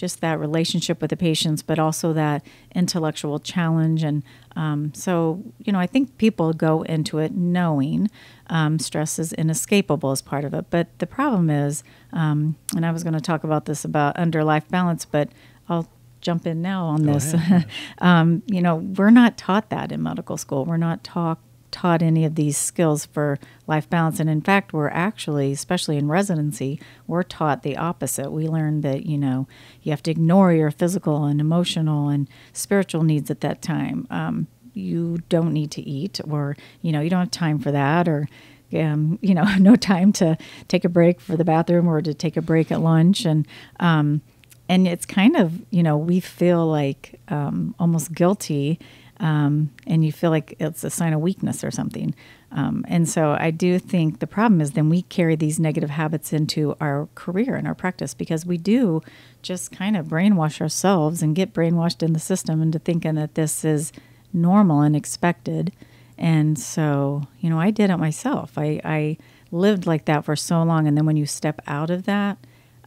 just 0.00 0.22
that 0.22 0.40
relationship 0.40 1.02
with 1.02 1.10
the 1.10 1.16
patients, 1.16 1.60
but 1.60 1.78
also 1.78 2.14
that 2.14 2.42
intellectual 2.74 3.38
challenge. 3.38 4.02
And 4.02 4.22
um, 4.56 4.94
so, 4.94 5.42
you 5.58 5.74
know, 5.74 5.78
I 5.78 5.86
think 5.86 6.16
people 6.16 6.54
go 6.54 6.80
into 6.82 7.18
it 7.18 7.32
knowing 7.34 8.10
um, 8.46 8.78
stress 8.78 9.18
is 9.18 9.34
inescapable 9.34 10.10
as 10.10 10.22
part 10.22 10.46
of 10.46 10.54
it. 10.54 10.64
But 10.70 10.98
the 11.00 11.06
problem 11.06 11.50
is, 11.50 11.84
um, 12.14 12.56
and 12.74 12.86
I 12.86 12.92
was 12.92 13.02
going 13.04 13.12
to 13.12 13.20
talk 13.20 13.44
about 13.44 13.66
this 13.66 13.84
about 13.84 14.18
under 14.18 14.42
life 14.42 14.66
balance, 14.70 15.04
but 15.04 15.28
I'll 15.68 15.86
jump 16.22 16.46
in 16.46 16.62
now 16.62 16.86
on 16.86 17.04
Go 17.04 17.12
this. 17.12 17.34
um, 17.98 18.42
you 18.46 18.62
know, 18.62 18.76
we're 18.76 19.10
not 19.10 19.36
taught 19.36 19.68
that 19.68 19.92
in 19.92 20.02
medical 20.02 20.38
school. 20.38 20.64
We're 20.64 20.78
not 20.78 21.04
taught 21.04 21.40
taught 21.70 22.02
any 22.02 22.24
of 22.24 22.34
these 22.34 22.56
skills 22.56 23.06
for 23.06 23.38
life 23.66 23.88
balance. 23.88 24.20
And 24.20 24.30
in 24.30 24.40
fact 24.40 24.72
we're 24.72 24.88
actually 24.88 25.52
especially 25.52 25.96
in 25.96 26.08
residency 26.08 26.80
we're 27.06 27.22
taught 27.22 27.62
the 27.62 27.76
opposite. 27.76 28.30
We 28.30 28.48
learn 28.48 28.80
that 28.82 29.06
you 29.06 29.18
know 29.18 29.46
you 29.82 29.90
have 29.90 30.02
to 30.04 30.10
ignore 30.10 30.52
your 30.52 30.70
physical 30.70 31.24
and 31.24 31.40
emotional 31.40 32.08
and 32.08 32.28
spiritual 32.52 33.02
needs 33.02 33.30
at 33.30 33.40
that 33.40 33.62
time. 33.62 34.06
Um, 34.10 34.46
you 34.72 35.18
don't 35.28 35.52
need 35.52 35.70
to 35.72 35.82
eat 35.82 36.20
or 36.28 36.56
you 36.82 36.92
know 36.92 37.00
you 37.00 37.10
don't 37.10 37.20
have 37.20 37.30
time 37.30 37.58
for 37.58 37.72
that 37.72 38.08
or 38.08 38.28
um, 38.74 39.18
you 39.22 39.34
know, 39.34 39.44
no 39.58 39.76
time 39.76 40.12
to 40.14 40.36
take 40.68 40.84
a 40.84 40.88
break 40.88 41.20
for 41.20 41.36
the 41.36 41.44
bathroom 41.44 41.88
or 41.88 42.00
to 42.02 42.14
take 42.14 42.36
a 42.36 42.42
break 42.42 42.70
at 42.70 42.80
lunch, 42.80 43.24
and 43.24 43.46
um, 43.78 44.22
and 44.68 44.86
it's 44.86 45.06
kind 45.06 45.36
of 45.36 45.60
you 45.70 45.82
know 45.82 45.96
we 45.96 46.20
feel 46.20 46.66
like 46.66 47.20
um, 47.28 47.74
almost 47.78 48.12
guilty, 48.12 48.78
um, 49.20 49.70
and 49.86 50.04
you 50.04 50.10
feel 50.10 50.30
like 50.30 50.56
it's 50.58 50.82
a 50.82 50.90
sign 50.90 51.12
of 51.12 51.20
weakness 51.20 51.62
or 51.62 51.70
something. 51.70 52.14
Um, 52.50 52.84
and 52.88 53.08
so 53.08 53.36
I 53.38 53.50
do 53.50 53.78
think 53.78 54.18
the 54.18 54.26
problem 54.26 54.60
is 54.60 54.72
then 54.72 54.88
we 54.88 55.02
carry 55.02 55.36
these 55.36 55.60
negative 55.60 55.90
habits 55.90 56.32
into 56.32 56.74
our 56.80 57.08
career 57.14 57.54
and 57.54 57.68
our 57.68 57.74
practice 57.74 58.14
because 58.14 58.44
we 58.46 58.56
do 58.56 59.02
just 59.42 59.70
kind 59.70 59.96
of 59.96 60.06
brainwash 60.06 60.60
ourselves 60.60 61.22
and 61.22 61.36
get 61.36 61.52
brainwashed 61.52 62.02
in 62.02 62.14
the 62.14 62.18
system 62.18 62.62
into 62.62 62.78
thinking 62.78 63.14
that 63.14 63.34
this 63.34 63.64
is 63.64 63.92
normal 64.32 64.80
and 64.80 64.96
expected. 64.96 65.70
And 66.16 66.58
so, 66.58 67.28
you 67.40 67.50
know, 67.50 67.60
I 67.60 67.70
did 67.70 67.90
it 67.90 67.98
myself. 67.98 68.56
I, 68.56 68.80
I 68.84 69.18
lived 69.52 69.86
like 69.86 70.06
that 70.06 70.24
for 70.24 70.34
so 70.34 70.62
long. 70.62 70.88
And 70.88 70.96
then 70.96 71.06
when 71.06 71.16
you 71.16 71.26
step 71.26 71.60
out 71.66 71.90
of 71.90 72.04
that, 72.04 72.38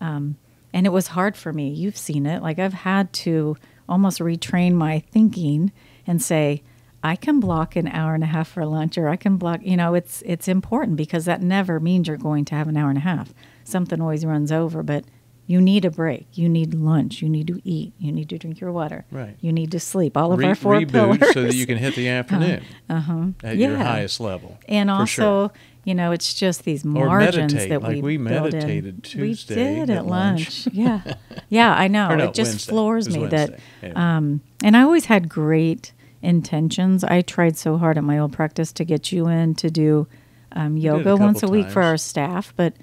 um, 0.02 0.38
and 0.74 0.88
it 0.88 0.92
was 0.92 1.08
hard 1.08 1.38
for 1.38 1.54
me, 1.54 1.70
you've 1.70 1.98
seen 1.98 2.26
it. 2.26 2.42
Like 2.42 2.58
I've 2.58 2.74
had 2.74 3.14
to 3.14 3.56
almost 3.88 4.20
retrain 4.20 4.74
my 4.74 5.00
thinking 5.12 5.72
and 6.06 6.22
say, 6.22 6.64
I 7.04 7.18
can 7.18 7.40
block 7.40 7.76
an 7.76 7.88
hour 7.90 8.16
and 8.16 8.24
a 8.24 8.28
half 8.28 8.48
for 8.48 8.66
lunch 8.66 8.98
or 8.98 9.10
I 9.10 9.18
can 9.18 9.36
block, 9.38 9.60
you 9.64 9.76
know, 9.76 9.94
it's 9.94 10.24
it's 10.26 10.48
important 10.48 10.96
because 10.96 11.26
that 11.26 11.42
never 11.42 11.80
means 11.80 12.08
you're 12.08 12.18
going 12.18 12.46
to 12.46 12.56
have 12.56 12.68
an 12.70 12.78
hour 12.78 12.90
and 12.90 12.98
a 12.98 13.02
half. 13.02 13.34
Something 13.66 14.00
always 14.00 14.26
runs 14.26 14.52
over, 14.52 14.84
but 14.84 15.04
you 15.46 15.60
need 15.60 15.84
a 15.84 15.92
break. 15.92 16.28
You 16.34 16.48
need 16.48 16.74
lunch. 16.74 17.22
You 17.22 17.28
need 17.28 17.48
to 17.48 17.60
eat. 17.66 17.94
You 18.00 18.14
need 18.14 18.30
to 18.30 18.38
drink 18.38 18.62
your 18.62 18.72
water. 18.72 19.06
Right. 19.12 19.36
You 19.42 19.52
need 19.52 19.72
to 19.72 19.80
sleep. 19.80 20.16
All 20.16 20.32
of 20.32 20.40
Re- 20.40 20.46
our 20.48 20.56
four 20.56 20.76
reboot 20.76 21.20
pillars. 21.20 21.34
so 21.34 21.44
that 21.44 21.56
you 21.56 21.66
can 21.66 21.78
hit 21.78 21.96
the 21.96 22.08
afternoon 22.20 22.64
uh-huh. 22.90 23.26
at 23.44 23.58
yeah. 23.58 23.68
your 23.68 23.78
highest 23.78 24.22
level. 24.22 24.58
And 24.70 24.90
also, 24.90 25.50
sure. 25.50 25.52
You 25.84 25.94
know, 25.96 26.12
it's 26.12 26.34
just 26.34 26.64
these 26.64 26.86
margins 26.86 27.54
that 27.54 27.82
like 27.82 27.96
we 27.96 28.02
we 28.02 28.18
build 28.18 28.54
in. 28.54 28.54
meditated 28.54 29.04
Tuesday 29.04 29.80
We 29.80 29.80
did 29.82 29.90
at 29.90 29.98
at 29.98 30.06
lunch. 30.06 30.66
lunch. 30.66 30.76
yeah, 30.76 31.02
yeah, 31.50 31.74
I 31.74 31.88
know. 31.88 32.16
No, 32.16 32.24
it 32.26 32.34
just 32.34 32.52
Wednesday. 32.52 32.70
floors 32.72 33.08
It 33.08 33.14
me 33.14 33.20
Wednesday. 33.20 33.38
that. 33.48 33.60
Anyway. 33.82 34.00
Um, 34.00 34.42
and 34.64 34.78
I 34.78 34.82
always 34.84 35.06
had 35.06 35.28
great 35.30 35.92
intentions. 36.22 37.04
I 37.04 37.22
tried 37.22 37.58
so 37.58 37.78
hard 37.78 37.98
at 37.98 38.04
my 38.04 38.18
old 38.18 38.32
practice 38.34 38.72
to 38.74 38.86
get 38.86 39.12
you 39.12 39.28
in 39.28 39.56
to 39.56 39.70
do 39.70 40.08
um, 40.54 40.78
it 40.78 40.80
a 40.80 40.84
yoga 40.84 41.18
once 41.18 41.40
a 41.40 41.42
couple 41.42 41.52
week 41.58 41.70
for 41.70 41.82
our 41.82 41.98
staff, 41.98 42.54
but 42.56 42.74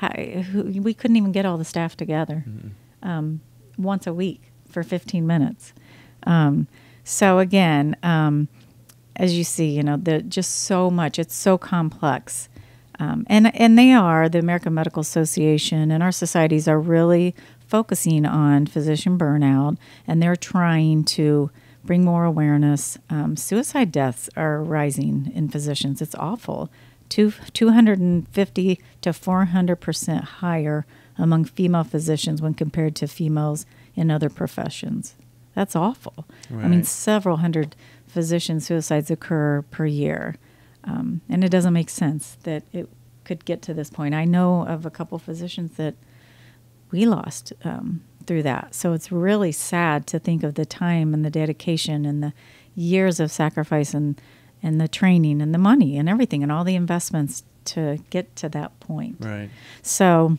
who, 0.00 0.64
we 0.82 0.94
couldn't 0.94 1.16
even 1.16 1.32
get 1.32 1.46
all 1.46 1.58
the 1.58 1.64
staff 1.64 1.96
together 1.96 2.44
Mm-hmm. 2.48 3.08
um, 3.08 3.40
once 3.76 4.06
a 4.06 4.12
week 4.14 4.50
for 4.68 4.82
15 4.82 5.26
minutes. 5.26 5.72
Um, 6.24 6.66
so 7.04 7.38
again, 7.38 7.96
um, 8.02 8.48
as 9.18 9.36
you 9.36 9.44
see, 9.44 9.66
you 9.66 9.82
know, 9.82 9.96
just 9.96 10.60
so 10.60 10.90
much. 10.90 11.18
It's 11.18 11.34
so 11.34 11.58
complex, 11.58 12.48
um, 12.98 13.26
and 13.28 13.54
and 13.54 13.78
they 13.78 13.92
are 13.92 14.28
the 14.28 14.38
American 14.38 14.74
Medical 14.74 15.00
Association 15.00 15.90
and 15.90 16.02
our 16.02 16.12
societies 16.12 16.68
are 16.68 16.80
really 16.80 17.34
focusing 17.66 18.24
on 18.24 18.66
physician 18.66 19.18
burnout, 19.18 19.76
and 20.06 20.22
they're 20.22 20.36
trying 20.36 21.04
to 21.04 21.50
bring 21.84 22.04
more 22.04 22.24
awareness. 22.24 22.98
Um, 23.10 23.36
suicide 23.36 23.92
deaths 23.92 24.30
are 24.36 24.62
rising 24.62 25.30
in 25.34 25.48
physicians. 25.48 26.00
It's 26.00 26.14
awful. 26.14 26.70
Two, 27.08 27.32
250 27.52 28.80
to 29.00 29.12
400 29.12 29.76
percent 29.76 30.24
higher 30.24 30.86
among 31.16 31.44
female 31.44 31.84
physicians 31.84 32.40
when 32.40 32.54
compared 32.54 32.94
to 32.96 33.08
females 33.08 33.66
in 33.96 34.10
other 34.10 34.30
professions. 34.30 35.14
That's 35.58 35.74
awful. 35.74 36.24
I 36.52 36.68
mean, 36.68 36.84
several 36.84 37.38
hundred 37.38 37.74
physician 38.06 38.60
suicides 38.60 39.10
occur 39.10 39.62
per 39.62 39.86
year. 39.86 40.36
Um, 40.84 41.20
and 41.28 41.42
it 41.42 41.48
doesn't 41.48 41.72
make 41.72 41.90
sense 41.90 42.36
that 42.44 42.62
it 42.72 42.88
could 43.24 43.44
get 43.44 43.60
to 43.62 43.74
this 43.74 43.90
point. 43.90 44.14
I 44.14 44.24
know 44.24 44.64
of 44.64 44.86
a 44.86 44.90
couple 44.90 45.18
physicians 45.18 45.72
that 45.72 45.96
we 46.92 47.06
lost 47.06 47.52
um, 47.64 48.04
through 48.24 48.44
that. 48.44 48.72
So 48.72 48.92
it's 48.92 49.10
really 49.10 49.50
sad 49.50 50.06
to 50.06 50.20
think 50.20 50.44
of 50.44 50.54
the 50.54 50.64
time 50.64 51.12
and 51.12 51.24
the 51.24 51.30
dedication 51.30 52.04
and 52.04 52.22
the 52.22 52.32
years 52.76 53.18
of 53.18 53.32
sacrifice 53.32 53.94
and, 53.94 54.20
and 54.62 54.80
the 54.80 54.86
training 54.86 55.42
and 55.42 55.52
the 55.52 55.58
money 55.58 55.98
and 55.98 56.08
everything 56.08 56.44
and 56.44 56.52
all 56.52 56.62
the 56.62 56.76
investments 56.76 57.42
to 57.64 57.98
get 58.10 58.36
to 58.36 58.48
that 58.50 58.78
point. 58.78 59.16
Right. 59.18 59.50
So, 59.82 60.38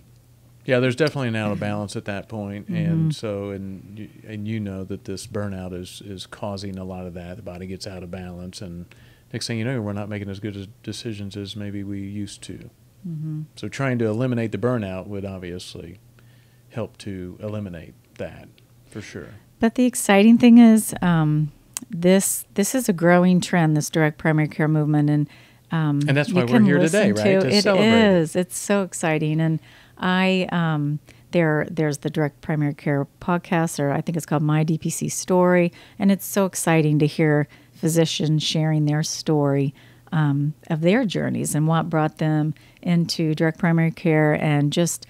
Yeah, 0.69 0.79
there's 0.79 0.95
definitely 0.95 1.29
an 1.29 1.35
out 1.35 1.51
of 1.51 1.59
balance 1.59 1.95
at 1.95 2.05
that 2.05 2.29
point, 2.29 2.65
Mm-hmm. 2.67 2.75
and 2.91 3.15
so 3.15 3.49
and 3.49 3.97
you, 3.99 4.09
and 4.27 4.47
you 4.47 4.59
know 4.59 4.83
that 4.83 5.05
this 5.05 5.27
burnout 5.27 5.73
is 5.73 6.01
is 6.05 6.25
causing 6.27 6.77
a 6.77 6.83
lot 6.83 7.05
of 7.07 7.13
that. 7.15 7.37
The 7.37 7.41
body 7.43 7.65
gets 7.67 7.87
out 7.87 8.03
of 8.03 8.11
balance, 8.11 8.61
and 8.61 8.85
next 9.33 9.47
thing 9.47 9.57
you 9.57 9.65
know, 9.65 9.81
we're 9.81 9.93
not 9.93 10.09
making 10.09 10.29
as 10.29 10.39
good 10.39 10.55
as 10.55 10.67
decisions 10.83 11.35
as 11.35 11.55
maybe 11.55 11.83
we 11.83 11.99
used 12.01 12.41
to. 12.43 12.69
mhm. 13.07 13.45
So 13.55 13.67
trying 13.67 13.97
to 13.99 14.05
eliminate 14.05 14.51
the 14.51 14.57
burnout 14.57 15.07
would 15.07 15.25
obviously 15.25 15.99
help 16.69 16.97
to 16.99 17.37
eliminate 17.41 17.93
that 18.17 18.47
for 18.87 19.01
sure. 19.01 19.29
But 19.59 19.75
the 19.75 19.85
exciting 19.85 20.37
thing 20.37 20.57
is, 20.57 20.93
um, 21.01 21.51
this 21.89 22.45
this 22.53 22.75
is 22.75 22.87
a 22.89 22.93
growing 22.93 23.41
trend. 23.41 23.75
This 23.75 23.89
direct 23.89 24.17
primary 24.17 24.47
care 24.47 24.67
movement, 24.67 25.09
and 25.09 25.27
um, 25.71 25.99
And 26.07 26.15
that's 26.17 26.31
why 26.33 26.43
we're 26.45 26.61
here 26.61 26.79
today, 26.79 27.11
listen 27.13 27.25
right? 27.33 27.41
To 27.41 27.47
It 27.57 27.61
celebrate 27.61 27.87
it. 27.87 28.21
is. 28.21 28.35
It's 28.35 28.57
so 28.57 28.83
exciting, 28.83 29.39
and 29.39 29.59
I 29.99 30.47
um, 30.51 30.99
there 31.31 31.67
there's 31.69 31.99
the 31.99 32.09
direct 32.09 32.41
primary 32.41 32.73
care 32.73 33.07
podcast, 33.21 33.79
or 33.79 33.91
I 33.91 34.01
think 34.01 34.17
it's 34.17 34.25
called 34.25 34.43
My 34.43 34.63
DPC 34.63 35.11
Story, 35.11 35.71
and 35.97 36.11
it's 36.11 36.25
so 36.25 36.45
exciting 36.45 36.99
to 36.99 37.07
hear 37.07 37.47
physicians 37.73 38.43
sharing 38.43 38.85
their 38.85 39.03
story 39.03 39.73
um, 40.11 40.53
of 40.69 40.81
their 40.81 41.05
journeys 41.05 41.55
and 41.55 41.67
what 41.67 41.89
brought 41.89 42.17
them 42.17 42.53
into 42.81 43.35
direct 43.35 43.59
primary 43.59 43.91
care, 43.91 44.33
and 44.33 44.73
just 44.73 45.05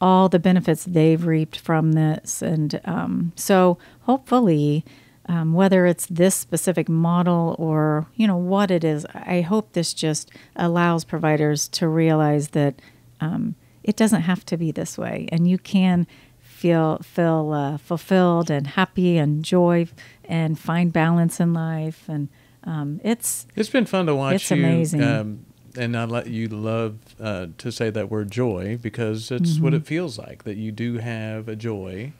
all 0.00 0.28
the 0.28 0.38
benefits 0.38 0.84
they've 0.84 1.24
reaped 1.24 1.58
from 1.58 1.92
this. 1.92 2.42
And 2.42 2.80
um, 2.84 3.32
so 3.36 3.78
hopefully, 4.02 4.84
um, 5.26 5.54
whether 5.54 5.86
it's 5.86 6.06
this 6.06 6.34
specific 6.34 6.88
model 6.88 7.56
or 7.58 8.06
you 8.14 8.26
know 8.26 8.36
what 8.36 8.70
it 8.70 8.84
is, 8.84 9.06
I 9.14 9.40
hope 9.40 9.72
this 9.72 9.94
just 9.94 10.30
allows 10.54 11.04
providers 11.04 11.68
to 11.68 11.88
realize 11.88 12.48
that 12.48 12.80
um, 13.20 13.54
it 13.84 13.96
doesn't 13.96 14.22
have 14.22 14.44
to 14.46 14.56
be 14.56 14.72
this 14.72 14.98
way, 14.98 15.28
and 15.30 15.46
you 15.48 15.58
can 15.58 16.06
feel 16.40 16.98
feel 17.02 17.52
uh, 17.52 17.76
fulfilled 17.78 18.50
and 18.50 18.66
happy 18.68 19.18
and 19.18 19.44
joy 19.44 19.86
and 20.24 20.58
find 20.58 20.92
balance 20.92 21.38
in 21.40 21.52
life. 21.52 22.08
And 22.08 22.28
um, 22.64 23.00
it's 23.04 23.46
It's 23.54 23.68
been 23.68 23.86
fun 23.86 24.06
to 24.06 24.14
watch 24.14 24.36
It's 24.36 24.50
you, 24.50 24.56
amazing. 24.56 25.02
Um, 25.02 25.46
and 25.76 25.96
I 25.96 26.04
let 26.04 26.28
you 26.28 26.46
love 26.48 26.96
uh, 27.20 27.48
to 27.58 27.70
say 27.72 27.90
that 27.90 28.08
word 28.10 28.30
joy 28.30 28.78
because 28.80 29.30
it's 29.30 29.58
what 29.58 29.72
Mhm. 29.72 29.76
it 29.78 29.86
feels 29.86 30.18
like 30.18 30.44
that 30.44 30.56
you 30.56 30.70
do 30.72 30.98
have 30.98 31.48
a 31.48 31.56
joy 31.56 32.12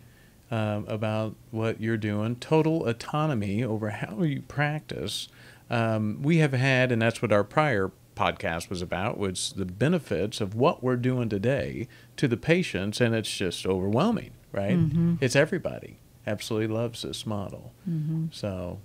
um, 0.50 0.84
about 0.88 1.34
what 1.50 1.80
you're 1.80 1.96
doing, 1.96 2.36
total 2.36 2.86
autonomy 2.86 3.64
over 3.64 3.90
how 3.90 4.22
you 4.22 4.42
practice. 4.42 5.28
Um, 5.70 6.18
we 6.22 6.38
have 6.38 6.52
had, 6.52 6.92
and 6.92 7.00
that's 7.00 7.22
what 7.22 7.32
our 7.32 7.44
prior 7.44 7.90
podcast 8.14 8.70
was 8.70 8.80
about, 8.82 9.18
was 9.18 9.52
the 9.56 9.64
benefits 9.64 10.40
of 10.40 10.54
what 10.54 10.82
we're 10.82 10.96
doing 10.96 11.28
today 11.28 11.88
to 12.16 12.28
the 12.28 12.36
patients, 12.36 13.00
and 13.00 13.14
it's 13.14 13.34
just 13.34 13.66
overwhelming, 13.66 14.30
right? 14.52 14.76
Mhm. 14.76 15.18
It's 15.20 15.36
everybody 15.36 15.98
absolutely 16.26 16.74
loves 16.74 17.02
this 17.02 17.26
model. 17.26 17.72
Mhm. 17.88 18.28
So, 18.32 18.78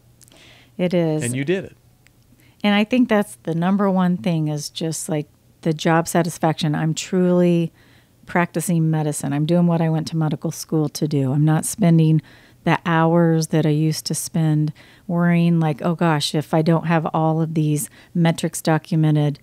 it 0.77 0.93
is 0.93 1.23
and 1.23 1.35
you 1.35 1.43
did 1.45 1.63
it. 1.65 1.77
And 2.63 2.75
I 2.75 2.83
think 2.83 3.07
that's 3.07 3.37
the 3.43 3.55
number 3.55 3.89
one 3.89 4.17
thing 4.17 4.47
is 4.49 4.69
just 4.69 5.07
like 5.09 5.27
the 5.61 5.73
job 5.73 6.07
satisfaction. 6.07 6.75
I'm 6.75 6.93
truly 6.93 7.71
practicing 8.25 8.89
medicine. 8.91 9.33
I'm 9.33 9.45
doing 9.45 9.65
what 9.67 9.81
I 9.81 9.89
went 9.89 10.07
to 10.09 10.17
medical 10.17 10.51
school 10.51 10.89
to 10.89 11.07
do. 11.07 11.31
I'm 11.33 11.45
not 11.45 11.65
spending 11.65 12.21
the 12.65 12.77
hours 12.85 13.47
that 13.47 13.65
I 13.65 13.69
used 13.69 14.05
to 14.07 14.13
spend 14.15 14.73
worrying, 15.09 15.59
like, 15.59 15.81
oh 15.81 15.95
gosh, 15.95 16.33
if 16.33 16.53
I 16.53 16.61
don't 16.61 16.85
have 16.85 17.05
all 17.13 17.41
of 17.41 17.55
these 17.55 17.89
metrics 18.13 18.61
documented, 18.61 19.39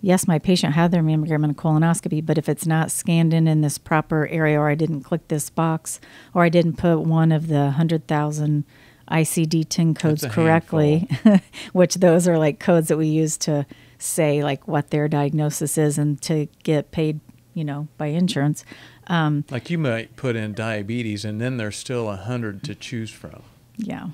yes, 0.00 0.28
my 0.28 0.38
patient 0.38 0.74
had 0.74 0.92
their 0.92 1.02
mammogram 1.02 1.42
and 1.42 1.56
colonoscopy, 1.56 2.24
but 2.24 2.38
if 2.38 2.48
it's 2.48 2.66
not 2.66 2.90
scanned 2.92 3.34
in 3.34 3.48
in 3.48 3.62
this 3.62 3.78
proper 3.78 4.28
area, 4.28 4.60
or 4.60 4.68
I 4.68 4.74
didn't 4.74 5.02
click 5.02 5.26
this 5.28 5.50
box, 5.50 6.00
or 6.34 6.44
I 6.44 6.48
didn't 6.48 6.76
put 6.76 7.00
one 7.00 7.32
of 7.32 7.48
the 7.48 7.62
100,000 7.64 8.64
ICD 9.10 9.66
10 9.68 9.94
codes 9.94 10.26
correctly, 10.26 11.08
which 11.72 11.96
those 11.96 12.28
are 12.28 12.38
like 12.38 12.60
codes 12.60 12.88
that 12.88 12.98
we 12.98 13.06
use 13.06 13.36
to 13.38 13.66
say 13.98 14.44
like 14.44 14.68
what 14.68 14.90
their 14.90 15.08
diagnosis 15.08 15.78
is 15.78 15.96
and 15.96 16.20
to 16.22 16.46
get 16.62 16.90
paid, 16.90 17.20
you 17.54 17.64
know, 17.64 17.88
by 17.96 18.06
insurance. 18.06 18.64
Um, 19.06 19.44
Like 19.50 19.70
you 19.70 19.78
might 19.78 20.16
put 20.16 20.36
in 20.36 20.52
diabetes, 20.52 21.24
and 21.24 21.40
then 21.40 21.56
there's 21.56 21.76
still 21.76 22.10
a 22.10 22.16
hundred 22.16 22.62
to 22.64 22.74
choose 22.74 23.10
from. 23.10 23.42
Yeah. 23.78 24.08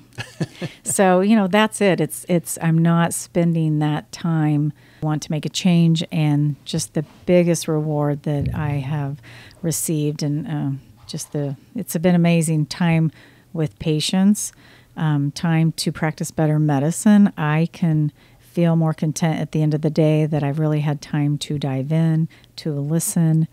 so, 0.83 1.21
you 1.21 1.35
know, 1.35 1.47
that's 1.47 1.81
it. 1.81 2.01
It's 2.01 2.25
it's 2.27 2.57
I'm 2.61 2.77
not 2.77 3.13
spending 3.13 3.79
that 3.79 4.11
time 4.11 4.73
want 5.01 5.21
to 5.23 5.31
make 5.31 5.45
a 5.45 5.49
change 5.49 6.03
and 6.11 6.55
just 6.65 6.93
the 6.93 7.05
biggest 7.25 7.67
reward 7.67 8.23
that 8.23 8.53
I 8.55 8.71
have 8.71 9.21
received 9.61 10.23
and 10.23 10.47
um, 10.47 10.81
just 11.07 11.31
the 11.33 11.55
it's 11.75 11.95
been 11.97 12.15
amazing 12.15 12.65
time 12.65 13.11
with 13.51 13.77
patients, 13.79 14.51
um, 14.97 15.31
time 15.31 15.71
to 15.73 15.91
practice 15.91 16.31
better 16.31 16.59
medicine. 16.59 17.31
I 17.37 17.69
can 17.71 18.11
feel 18.39 18.75
more 18.75 18.93
content 18.93 19.39
at 19.39 19.51
the 19.51 19.61
end 19.61 19.73
of 19.73 19.81
the 19.81 19.89
day 19.89 20.25
that 20.25 20.43
I've 20.43 20.59
really 20.59 20.81
had 20.81 21.01
time 21.01 21.37
to 21.39 21.57
dive 21.57 21.91
in, 21.91 22.27
to 22.57 22.71
listen, 22.71 23.47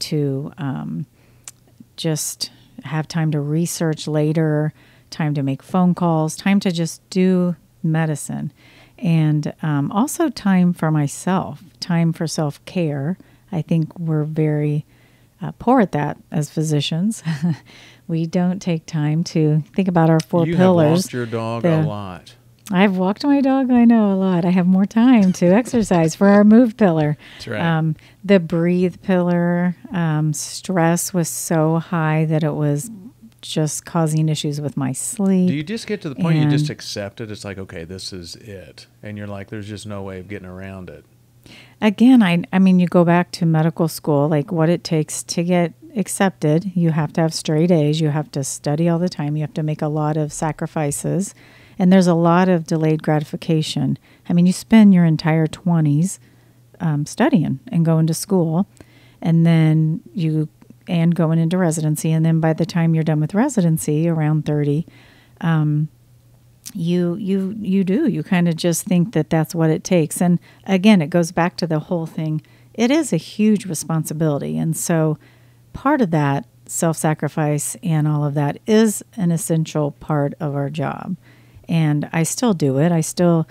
to 0.00 0.52
um, 0.58 1.06
just 1.96 2.50
have 2.84 3.08
time 3.08 3.30
to 3.32 3.40
research 3.40 4.06
later, 4.06 4.72
time 5.14 5.32
to 5.34 5.42
make 5.42 5.62
phone 5.62 5.94
calls, 5.94 6.36
time 6.36 6.60
to 6.60 6.70
just 6.72 7.08
do 7.10 7.56
medicine, 7.82 8.52
and 8.98 9.52
um, 9.62 9.90
also 9.92 10.28
time 10.28 10.72
for 10.72 10.90
myself, 10.90 11.62
time 11.80 12.12
for 12.12 12.26
self 12.26 12.62
care. 12.64 13.16
I 13.52 13.62
think 13.62 13.96
we're 13.98 14.24
very 14.24 14.84
uh, 15.40 15.52
poor 15.58 15.80
at 15.80 15.92
that 15.92 16.16
as 16.32 16.50
physicians. 16.50 17.22
we 18.08 18.26
don't 18.26 18.60
take 18.60 18.86
time 18.86 19.22
to 19.24 19.62
think 19.74 19.88
about 19.88 20.10
our 20.10 20.20
four 20.20 20.46
you 20.46 20.56
pillars. 20.56 20.86
have 20.86 20.96
walked 21.04 21.12
your 21.12 21.26
dog 21.26 21.62
The- 21.62 21.80
a 21.80 21.82
lot. 21.82 22.34
I've 22.72 22.96
walked 22.96 23.24
my 23.24 23.42
dog, 23.42 23.70
I 23.70 23.84
know 23.84 24.10
a 24.10 24.16
lot. 24.16 24.46
I 24.46 24.50
have 24.50 24.66
more 24.66 24.86
time 24.86 25.34
to 25.34 25.46
exercise 25.60 26.14
for 26.14 26.28
our 26.28 26.44
move 26.44 26.78
pillar. 26.78 27.18
That's 27.34 27.46
right. 27.48 27.60
Um, 27.60 27.94
the 28.24 28.40
breathe 28.40 28.96
pillar, 29.02 29.76
um, 29.92 30.32
stress 30.32 31.12
was 31.12 31.28
so 31.28 31.76
high 31.78 32.24
that 32.24 32.42
it 32.42 32.54
was 32.54 32.90
just 33.44 33.84
causing 33.84 34.28
issues 34.28 34.60
with 34.60 34.76
my 34.76 34.92
sleep. 34.92 35.48
Do 35.48 35.54
you 35.54 35.62
just 35.62 35.86
get 35.86 36.00
to 36.02 36.08
the 36.08 36.14
point 36.14 36.38
you 36.38 36.48
just 36.48 36.70
accept 36.70 37.20
it? 37.20 37.30
It's 37.30 37.44
like, 37.44 37.58
okay, 37.58 37.84
this 37.84 38.12
is 38.12 38.36
it. 38.36 38.86
And 39.02 39.18
you're 39.18 39.26
like, 39.26 39.50
there's 39.50 39.68
just 39.68 39.86
no 39.86 40.02
way 40.02 40.18
of 40.20 40.28
getting 40.28 40.48
around 40.48 40.90
it. 40.90 41.04
Again, 41.80 42.22
I, 42.22 42.42
I 42.52 42.58
mean, 42.58 42.80
you 42.80 42.86
go 42.86 43.04
back 43.04 43.30
to 43.32 43.46
medical 43.46 43.88
school, 43.88 44.28
like 44.28 44.50
what 44.50 44.68
it 44.68 44.82
takes 44.82 45.22
to 45.24 45.42
get 45.42 45.74
accepted. 45.96 46.72
You 46.74 46.90
have 46.90 47.12
to 47.14 47.20
have 47.20 47.34
straight 47.34 47.70
A's. 47.70 48.00
You 48.00 48.08
have 48.08 48.30
to 48.32 48.42
study 48.42 48.88
all 48.88 48.98
the 48.98 49.08
time. 49.08 49.36
You 49.36 49.42
have 49.42 49.54
to 49.54 49.62
make 49.62 49.82
a 49.82 49.88
lot 49.88 50.16
of 50.16 50.32
sacrifices. 50.32 51.34
And 51.78 51.92
there's 51.92 52.06
a 52.06 52.14
lot 52.14 52.48
of 52.48 52.66
delayed 52.66 53.02
gratification. 53.02 53.98
I 54.28 54.32
mean, 54.32 54.46
you 54.46 54.52
spend 54.52 54.94
your 54.94 55.04
entire 55.04 55.46
20s 55.46 56.18
um, 56.80 57.06
studying 57.06 57.60
and 57.70 57.84
going 57.84 58.06
to 58.06 58.14
school, 58.14 58.66
and 59.20 59.44
then 59.44 60.00
you 60.12 60.48
and 60.86 61.14
going 61.14 61.38
into 61.38 61.58
residency. 61.58 62.12
And 62.12 62.24
then 62.24 62.40
by 62.40 62.52
the 62.52 62.66
time 62.66 62.94
you're 62.94 63.04
done 63.04 63.20
with 63.20 63.34
residency, 63.34 64.08
around 64.08 64.44
30, 64.46 64.86
um, 65.40 65.88
you 66.74 67.14
you 67.16 67.54
you 67.60 67.84
do. 67.84 68.08
You 68.08 68.22
kind 68.22 68.48
of 68.48 68.56
just 68.56 68.84
think 68.84 69.12
that 69.12 69.30
that's 69.30 69.54
what 69.54 69.70
it 69.70 69.84
takes. 69.84 70.20
And 70.20 70.40
again 70.64 71.00
it 71.00 71.10
goes 71.10 71.30
back 71.30 71.56
to 71.58 71.66
the 71.66 71.78
whole 71.78 72.06
thing. 72.06 72.42
It 72.72 72.90
is 72.90 73.12
a 73.12 73.16
huge 73.18 73.66
responsibility. 73.66 74.58
And 74.58 74.76
so 74.76 75.18
part 75.72 76.00
of 76.00 76.10
that 76.10 76.46
self-sacrifice 76.66 77.76
and 77.82 78.08
all 78.08 78.24
of 78.24 78.34
that 78.34 78.58
is 78.66 79.04
an 79.16 79.30
essential 79.30 79.92
part 79.92 80.34
of 80.40 80.54
our 80.54 80.70
job. 80.70 81.16
And 81.68 82.08
i 82.12 82.22
still 82.24 82.54
do 82.54 82.78
it. 82.78 82.90
I 82.90 83.00
still 83.00 83.46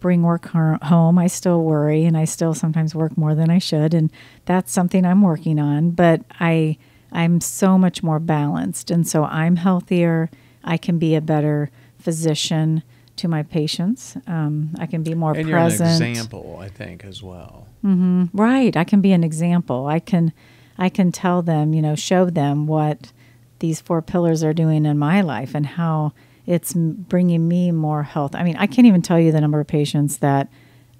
bring 0.00 0.22
work 0.22 0.46
home 0.46 1.18
i 1.18 1.26
still 1.26 1.62
worry 1.64 2.04
and 2.04 2.16
i 2.16 2.24
still 2.24 2.54
sometimes 2.54 2.94
work 2.94 3.16
more 3.18 3.34
than 3.34 3.50
i 3.50 3.58
should 3.58 3.92
and 3.94 4.10
that's 4.44 4.72
something 4.72 5.04
i'm 5.04 5.22
working 5.22 5.58
on 5.58 5.90
but 5.90 6.20
i 6.40 6.76
i'm 7.12 7.40
so 7.40 7.76
much 7.78 8.02
more 8.02 8.18
balanced 8.18 8.90
and 8.90 9.06
so 9.08 9.24
i'm 9.24 9.56
healthier 9.56 10.30
i 10.64 10.76
can 10.76 10.98
be 10.98 11.14
a 11.14 11.20
better 11.20 11.70
physician 11.98 12.82
to 13.16 13.26
my 13.28 13.42
patients 13.42 14.16
um, 14.26 14.70
i 14.78 14.86
can 14.86 15.02
be 15.02 15.14
more 15.14 15.34
and 15.34 15.48
present 15.48 16.02
an 16.02 16.08
example, 16.08 16.58
I 16.60 16.68
think, 16.68 17.04
as 17.04 17.22
well. 17.22 17.66
hmm 17.82 18.26
Right. 18.32 18.76
I 18.76 18.84
can 18.84 19.00
be 19.00 19.12
an 19.12 19.24
example. 19.24 19.86
I 19.86 19.98
can, 19.98 20.32
I 20.78 20.88
can 20.88 21.10
tell 21.10 21.42
them, 21.42 21.74
you 21.74 21.82
know, 21.82 21.96
show 21.96 22.30
them 22.30 22.66
what 22.68 23.12
these 23.58 23.80
four 23.80 24.00
pillars 24.02 24.44
are 24.44 24.52
doing 24.52 24.86
in 24.86 24.96
my 24.98 25.20
life 25.20 25.52
and 25.54 25.66
how 25.66 26.12
it's 26.48 26.72
bringing 26.72 27.46
me 27.46 27.70
more 27.70 28.02
health. 28.02 28.34
I 28.34 28.42
mean, 28.42 28.56
I 28.56 28.66
can't 28.66 28.86
even 28.86 29.02
tell 29.02 29.20
you 29.20 29.30
the 29.30 29.40
number 29.40 29.60
of 29.60 29.66
patients 29.66 30.16
that 30.18 30.50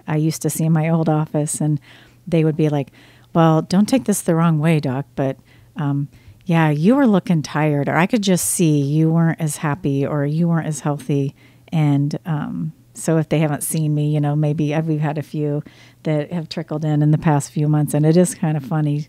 I 0.06 0.16
used 0.16 0.42
to 0.42 0.50
see 0.50 0.64
in 0.64 0.72
my 0.72 0.90
old 0.90 1.08
office, 1.08 1.60
and 1.60 1.80
they 2.26 2.44
would 2.44 2.56
be 2.56 2.68
like, 2.68 2.92
"Well, 3.34 3.62
don't 3.62 3.88
take 3.88 4.04
this 4.04 4.20
the 4.20 4.34
wrong 4.36 4.60
way, 4.60 4.78
doc, 4.78 5.06
but." 5.16 5.38
Um, 5.76 6.08
yeah, 6.44 6.70
you 6.70 6.96
were 6.96 7.06
looking 7.06 7.42
tired, 7.42 7.90
or 7.90 7.96
I 7.96 8.06
could 8.06 8.22
just 8.22 8.46
see 8.46 8.80
you 8.80 9.10
weren't 9.10 9.38
as 9.38 9.58
happy, 9.58 10.06
or 10.06 10.24
you 10.24 10.48
weren't 10.48 10.66
as 10.66 10.80
healthy. 10.80 11.34
And 11.70 12.18
um, 12.24 12.72
so, 12.94 13.18
if 13.18 13.28
they 13.28 13.38
haven't 13.38 13.62
seen 13.62 13.94
me, 13.94 14.08
you 14.08 14.18
know, 14.18 14.34
maybe 14.34 14.74
I've, 14.74 14.88
we've 14.88 14.98
had 14.98 15.18
a 15.18 15.22
few 15.22 15.62
that 16.04 16.32
have 16.32 16.48
trickled 16.48 16.86
in 16.86 17.02
in 17.02 17.10
the 17.10 17.18
past 17.18 17.52
few 17.52 17.68
months, 17.68 17.92
and 17.92 18.06
it 18.06 18.16
is 18.16 18.34
kind 18.34 18.56
of 18.56 18.64
funny 18.64 19.08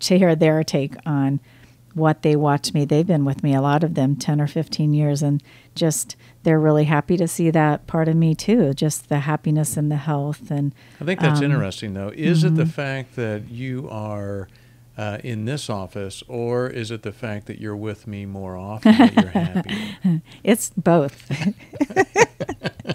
to 0.00 0.18
hear 0.18 0.36
their 0.36 0.62
take 0.62 0.94
on 1.06 1.40
what 1.94 2.22
they 2.22 2.36
watch 2.36 2.74
me. 2.74 2.84
They've 2.84 3.06
been 3.06 3.24
with 3.24 3.42
me, 3.42 3.54
a 3.54 3.60
lot 3.60 3.82
of 3.84 3.94
them, 3.94 4.16
10 4.16 4.40
or 4.40 4.46
15 4.46 4.92
years, 4.92 5.22
and 5.22 5.42
just 5.74 6.16
they're 6.42 6.60
really 6.60 6.84
happy 6.84 7.16
to 7.16 7.26
see 7.28 7.50
that 7.50 7.86
part 7.86 8.08
of 8.08 8.16
me 8.16 8.34
too, 8.34 8.74
just 8.74 9.08
the 9.08 9.20
happiness 9.20 9.76
and 9.76 9.90
the 9.90 9.96
health. 9.96 10.50
And 10.50 10.74
I 11.00 11.04
think 11.04 11.20
that's 11.20 11.38
um, 11.38 11.46
interesting, 11.46 11.94
though. 11.94 12.12
Is 12.14 12.44
it 12.44 12.56
the 12.56 12.64
mhm. 12.64 12.70
fact 12.70 13.16
that 13.16 13.48
you 13.48 13.88
are 13.90 14.48
uh, 14.96 15.18
in 15.24 15.44
this 15.44 15.68
office, 15.70 16.22
or 16.28 16.68
is 16.68 16.90
it 16.90 17.02
the 17.02 17.12
fact 17.12 17.46
that 17.46 17.60
you're 17.60 17.76
with 17.76 18.06
me 18.06 18.26
more 18.26 18.56
often 18.56 18.96
that 18.96 19.14
you're 19.14 19.30
happy? 19.30 20.22
It's 20.44 20.70
both. 20.70 21.30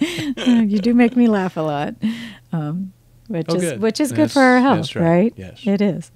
you 0.00 0.78
do 0.78 0.94
make 0.94 1.16
me 1.16 1.26
laugh 1.26 1.56
a 1.56 1.60
lot, 1.60 1.94
um, 2.52 2.92
which 3.28 3.46
Oh, 3.48 3.54
is 3.56 3.62
good. 3.62 3.80
which 3.82 4.00
is 4.00 4.10
good 4.12 4.28
That's- 4.28 4.32
for 4.32 4.40
our 4.40 4.60
health, 4.60 4.94
right. 4.96 5.02
right? 5.04 5.32
Yes. 5.36 5.60
it 5.66 5.80
is. 5.82 6.10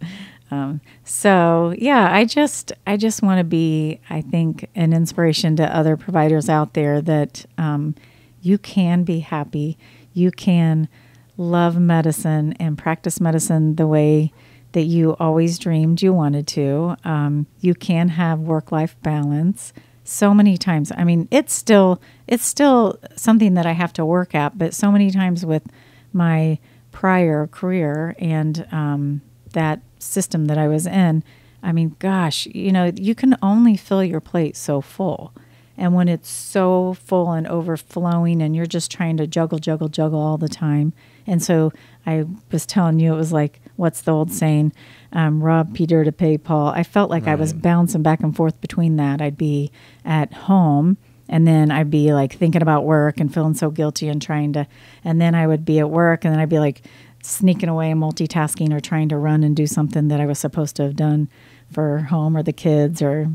Um, 0.55 0.81
so 1.05 1.75
yeah, 1.79 2.13
I 2.13 2.25
just 2.25 2.73
I 2.87 2.97
just 2.97 3.23
want 3.23 3.39
to 3.39 3.45
be, 3.45 4.01
I 4.09 4.21
think, 4.21 4.69
an 4.75 4.93
inspiration 4.93 5.57
to 5.57 5.77
other 5.77 5.97
providers 5.97 6.49
out 6.49 6.75
there 6.75 7.01
that 7.03 7.45
um, 7.59 7.95
you 8.41 8.59
can 8.59 9.05
be 9.05 9.21
happy, 9.21 9.79
you 10.13 10.31
can 10.31 10.89
love 11.37 11.79
medicine 11.79 12.53
and 12.61 12.79
practice 12.79 13.21
medicine 13.21 13.75
the 13.77 13.87
way 13.87 14.33
that 14.73 14.83
you 14.83 15.17
always 15.19 15.59
dreamed 15.59 16.03
you 16.03 16.13
wanted 16.13 16.47
to. 16.47 16.97
Um, 17.05 17.47
you 17.61 17.75
can 17.75 18.09
have 18.11 18.41
work 18.41 18.71
life 18.71 18.97
balance 19.03 19.73
so 20.05 20.35
many 20.35 20.57
times. 20.57 20.93
I 20.97 21.05
mean, 21.05 21.27
it's 21.31 21.53
still 21.53 22.01
it's 22.27 22.45
still 22.45 22.99
something 23.17 23.55
that 23.55 23.67
I 23.67 23.73
have 23.73 23.93
to 23.95 24.05
work 24.05 24.35
at, 24.35 24.57
but 24.57 24.75
so 24.75 24.93
many 24.93 25.11
times 25.11 25.45
with 25.45 25.65
my 26.13 26.59
prior 26.93 27.49
career 27.49 28.15
and 28.19 28.67
um, 28.71 29.21
that 29.53 29.81
system 30.05 30.47
that 30.47 30.59
I 30.59 30.69
was 30.69 30.87
in, 30.87 31.25
I 31.63 31.73
mean, 31.73 31.97
gosh, 31.99 32.47
you 32.47 32.73
know, 32.73 32.93
you 32.95 33.15
can 33.15 33.37
only 33.43 33.77
fill 33.77 34.05
your 34.05 34.21
plate 34.21 34.57
so 34.57 34.81
full. 34.81 35.33
And 35.77 35.95
when 35.95 36.09
it's 36.09 36.29
so 36.29 36.95
full 36.95 37.33
and 37.33 37.49
overflowing, 37.49 38.41
and 38.41 38.55
you're 38.55 38.67
just 38.67 38.91
trying 38.91 39.17
to 39.17 39.27
juggle, 39.27 39.59
juggle, 39.59 39.89
juggle 39.89 40.21
all 40.21 40.39
the 40.39 40.49
time. 40.49 40.93
And 41.27 41.43
so 41.43 41.73
I 42.07 42.27
was 42.53 42.65
telling 42.65 43.01
you, 43.01 43.13
it 43.13 43.17
was 43.17 43.33
like, 43.33 43.61
what's 43.77 44.03
the 44.03 44.13
old 44.13 44.31
saying? 44.31 44.73
Um, 45.13 45.43
rob 45.43 45.75
Peter 45.75 46.05
to 46.05 46.13
pay 46.13 46.39
Paul. 46.39 46.69
I 46.69 46.85
felt 46.85 47.11
like 47.11 47.27
I 47.27 47.35
was 47.35 47.53
bouncing 47.53 48.03
back 48.03 48.21
and 48.21 48.37
forth 48.37 48.61
between 48.61 48.97
that. 48.97 49.21
I'd 49.21 49.37
be 49.37 49.73
at 50.05 50.33
home 50.33 50.97
and 51.29 51.47
then 51.47 51.71
I'd 51.71 51.91
be 51.91 52.13
like 52.13 52.35
thinking 52.35 52.63
about 52.63 52.85
work 52.85 53.19
and 53.19 53.33
feeling 53.33 53.55
so 53.55 53.71
guilty 53.71 54.09
and 54.09 54.21
trying 54.21 54.53
to, 54.53 54.67
and 55.03 55.21
then 55.21 55.35
I 55.35 55.47
would 55.47 55.65
be 55.65 55.79
at 55.79 55.91
work 55.91 56.25
and 56.25 56.33
then 56.33 56.41
I'd 56.41 56.49
be 56.49 56.59
like 56.59 56.83
sneaking 57.25 57.69
away 57.69 57.91
and 57.91 58.01
multitasking 58.01 58.73
or 58.73 58.81
trying 58.81 59.09
to 59.09 59.17
run 59.17 59.43
and 59.43 59.57
do 59.57 59.67
something 59.67 60.09
that 60.09 60.21
I 60.21 60.27
was 60.27 60.39
supposed 60.39 60.77
to 60.77 60.83
have 60.83 60.97
done 60.97 61.29
for 61.73 62.01
home 62.01 62.37
or 62.37 62.43
the 62.43 62.53
kids 62.53 63.01
or 63.01 63.29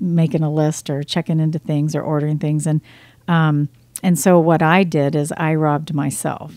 making 0.00 0.42
a 0.42 0.52
list 0.52 0.90
or 0.90 1.02
checking 1.02 1.40
into 1.40 1.58
things 1.58 1.94
or 1.94 2.02
ordering 2.02 2.38
things 2.38 2.66
and 2.66 2.80
um, 3.28 3.68
and 4.02 4.18
so 4.18 4.38
what 4.38 4.62
I 4.62 4.84
did 4.84 5.16
is 5.16 5.32
I 5.36 5.54
robbed 5.54 5.94
myself. 5.94 6.54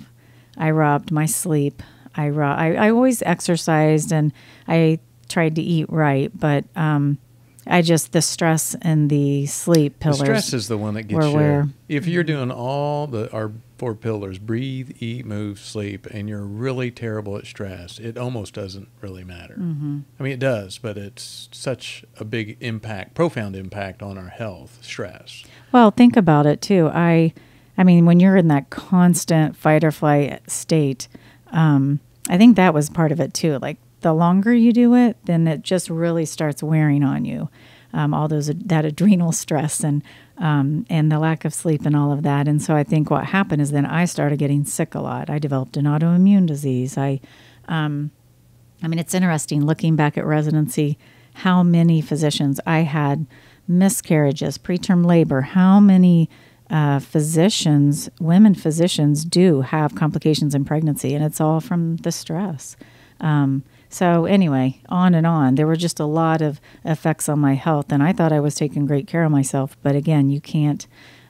I 0.57 0.71
robbed 0.71 1.09
my 1.09 1.25
sleep. 1.25 1.81
I, 2.15 2.29
ro- 2.29 2.51
I 2.51 2.73
I 2.73 2.89
always 2.91 3.21
exercised 3.21 4.11
and 4.11 4.33
I 4.67 4.99
tried 5.29 5.55
to 5.55 5.61
eat 5.61 5.85
right, 5.89 6.31
but 6.37 6.65
um, 6.75 7.17
I 7.69 7.81
just 7.83 8.11
the 8.13 8.21
stress 8.21 8.75
and 8.81 9.09
the 9.09 9.45
sleep 9.45 9.93
The 9.99 10.05
pillars. 10.05 10.19
stress 10.19 10.53
is 10.53 10.67
the 10.67 10.77
one 10.77 10.95
that 10.95 11.03
gets 11.03 11.25
you. 11.27 11.33
where- 11.33 11.69
If 11.87 12.07
you're 12.07 12.23
doing 12.23 12.49
all 12.51 13.05
the 13.07 13.31
our 13.31 13.51
four 13.77 13.93
pillars, 13.95 14.39
breathe, 14.39 14.91
eat, 14.99 15.25
move, 15.25 15.59
sleep, 15.59 16.05
and 16.07 16.27
you're 16.27 16.41
really 16.43 16.91
terrible 16.91 17.37
at 17.37 17.45
stress, 17.45 17.97
it 17.99 18.17
almost 18.17 18.53
doesn't 18.55 18.89
really 19.01 19.23
matter. 19.23 19.55
Mhm. 19.57 20.01
I 20.19 20.23
mean, 20.23 20.33
it 20.33 20.39
does, 20.39 20.77
but 20.79 20.97
it's 20.97 21.47
such 21.53 22.03
a 22.19 22.25
big 22.25 22.57
impact, 22.59 23.13
profound 23.13 23.55
impact 23.55 24.01
on 24.03 24.17
our 24.17 24.27
health, 24.27 24.79
stress. 24.81 25.43
Well, 25.71 25.91
think 25.91 26.17
about 26.17 26.45
it 26.45 26.61
too. 26.61 26.89
I, 26.93 27.33
I 27.77 27.83
mean, 27.85 28.05
when 28.05 28.19
you're 28.19 28.35
in 28.35 28.49
that 28.49 28.69
constant 28.69 29.55
fight 29.55 29.85
or 29.85 29.91
flight 29.91 30.41
state, 30.51 31.07
um, 31.51 32.01
I 32.29 32.37
think 32.37 32.57
that 32.57 32.73
was 32.73 32.89
part 32.89 33.11
of 33.13 33.19
it 33.21 33.33
too. 33.33 33.59
Like 33.61 33.77
the 34.01 34.13
longer 34.13 34.53
you 34.53 34.71
do 34.71 34.95
it, 34.95 35.17
then 35.25 35.47
it 35.47 35.61
just 35.61 35.89
really 35.89 36.25
starts 36.25 36.63
wearing 36.63 37.03
on 37.03 37.25
you. 37.25 37.49
Um, 37.91 38.13
all 38.13 38.27
those 38.27 38.47
that 38.47 38.85
adrenal 38.85 39.31
stress 39.31 39.83
and 39.83 40.03
um, 40.39 40.85
and 40.89 41.11
the 41.11 41.19
lack 41.19 41.43
of 41.43 41.53
sleep 41.53 41.85
and 41.85 41.95
all 41.95 42.11
of 42.11 42.23
that. 42.23 42.47
And 42.47 42.61
so 42.61 42.75
I 42.75 42.83
think 42.83 43.09
what 43.09 43.25
happened 43.25 43.61
is 43.61 43.71
then 43.71 43.85
I 43.85 44.05
started 44.05 44.39
getting 44.39 44.63
sick 44.63 44.95
a 44.95 45.01
lot. 45.01 45.29
I 45.29 45.37
developed 45.37 45.75
an 45.75 45.85
autoimmune 45.85 46.45
disease. 46.45 46.97
I, 46.97 47.19
um, 47.67 48.11
I 48.81 48.87
mean, 48.87 48.99
it's 48.99 49.13
interesting 49.13 49.65
looking 49.65 49.95
back 49.95 50.17
at 50.17 50.25
residency, 50.25 50.97
how 51.33 51.61
many 51.61 52.01
physicians 52.01 52.59
I 52.65 52.79
had 52.79 53.27
miscarriages, 53.67 54.57
preterm 54.57 55.05
labor, 55.05 55.41
how 55.41 55.79
many 55.79 56.29
uh, 56.69 56.99
physicians, 56.99 58.09
women 58.19 58.55
physicians, 58.55 59.25
do 59.25 59.61
have 59.61 59.95
complications 59.95 60.55
in 60.55 60.63
pregnancy, 60.63 61.13
and 61.13 61.23
it's 61.23 61.41
all 61.41 61.59
from 61.59 61.97
the 61.97 62.11
stress. 62.11 62.77
Um, 63.19 63.63
so, 63.89 64.25
anyway, 64.25 64.81
on 64.87 65.15
and 65.15 65.25
on. 65.25 65.55
There 65.55 65.65
were 65.65 65.75
just 65.75 65.99
a 65.99 66.05
lot 66.05 66.41
of 66.41 66.61
effects 66.85 67.27
on 67.27 67.39
my 67.39 67.55
health, 67.55 67.91
and 67.91 68.03
I 68.03 68.13
thought 68.13 68.31
I 68.31 68.39
was 68.39 68.55
taking 68.55 68.85
great 68.85 69.07
care 69.07 69.23
of 69.23 69.31
myself. 69.31 69.75
But 69.81 69.95
again, 69.95 70.29
you 70.29 70.39
can't 70.39 70.85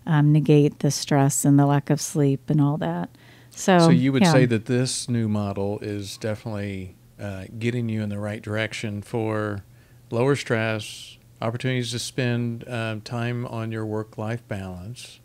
um, 0.06 0.34
negate 0.34 0.80
the 0.80 0.92
stress 0.92 1.46
and 1.46 1.58
the 1.58 1.66
lack 1.66 1.90
of 1.90 2.02
sleep 2.02 2.50
and 2.50 2.60
all 2.60 2.78
that. 2.78 3.10
So, 3.52 3.80
So 3.80 3.90
you 3.90 4.12
would 4.12 4.24
yeah. 4.24 4.32
say 4.32 4.46
that 4.46 4.66
this 4.66 5.08
new 5.08 5.30
model 5.30 5.80
is 5.80 6.18
definitely 6.18 6.96
uh, 7.20 7.46
getting 7.58 7.90
you 7.90 8.02
in 8.02 8.10
the 8.10 8.20
right 8.20 8.42
direction 8.42 9.02
for 9.02 9.64
lower 10.12 10.36
stress, 10.36 11.18
opportunities 11.42 11.92
to 11.92 12.00
spend 12.00 12.68
um, 12.68 13.02
time 13.02 13.46
on 13.46 13.72
your 13.72 13.86
work-life 13.86 14.46
balance, 14.48 15.19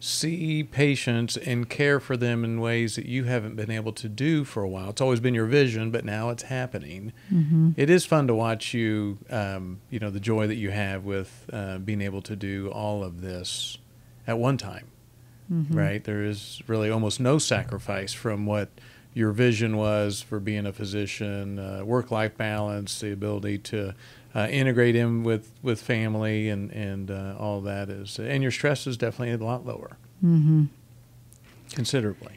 see 0.00 0.62
patients 0.62 1.36
and 1.36 1.68
care 1.68 1.98
for 1.98 2.16
them 2.16 2.44
in 2.44 2.60
ways 2.60 2.94
that 2.96 3.06
you 3.06 3.24
haven't 3.24 3.56
been 3.56 3.70
able 3.70 3.92
to 3.92 4.08
do 4.08 4.44
for 4.44 4.62
a 4.62 4.68
while. 4.68 4.90
It's 4.90 5.00
always 5.00 5.18
been 5.20 5.34
your 5.34 5.46
vision, 5.46 5.90
but 5.90 6.04
now 6.04 6.30
it's 6.30 6.44
happening. 6.44 7.12
Mm-hmm. 7.32 7.70
It 7.76 7.90
is 7.90 8.04
fun 8.04 8.28
to 8.28 8.34
watch 8.34 8.72
you, 8.74 9.18
um, 9.28 9.80
you 9.90 9.98
know, 9.98 10.10
the 10.10 10.20
joy 10.20 10.46
that 10.46 10.54
you 10.56 10.70
have 10.70 11.04
with 11.04 11.48
uh, 11.52 11.78
being 11.78 12.00
able 12.00 12.22
to 12.22 12.36
do 12.36 12.68
all 12.70 13.02
of 13.02 13.20
this 13.22 13.78
at 14.26 14.38
one 14.38 14.56
time 14.56 14.86
Mhm. 15.52 15.74
right? 15.74 16.04
There 16.04 16.22
is 16.24 16.60
really 16.66 16.90
almost 16.90 17.20
no 17.20 17.38
sacrifice 17.38 18.12
from 18.12 18.44
what 18.44 18.68
your 19.14 19.32
vision 19.32 19.78
was 19.78 20.20
for 20.20 20.38
being 20.38 20.66
a 20.66 20.72
physician, 20.74 21.58
uh, 21.58 21.82
work-life 21.86 22.36
balance, 22.36 23.00
the 23.00 23.10
ability 23.10 23.56
to 23.58 23.94
uh, 24.38 24.46
integrate 24.50 24.94
in 24.96 25.22
with, 25.24 25.52
with 25.62 25.80
family, 25.80 26.48
and 26.48 26.70
and 26.72 27.10
uh, 27.10 27.34
all 27.38 27.60
that 27.62 27.88
is, 27.88 28.18
and 28.18 28.42
your 28.42 28.52
stress 28.52 28.86
is 28.86 28.96
definitely 28.96 29.32
a 29.32 29.38
lot 29.38 29.64
lower, 29.66 29.96
Mm-hmm. 30.24 30.64
considerably. 31.74 32.32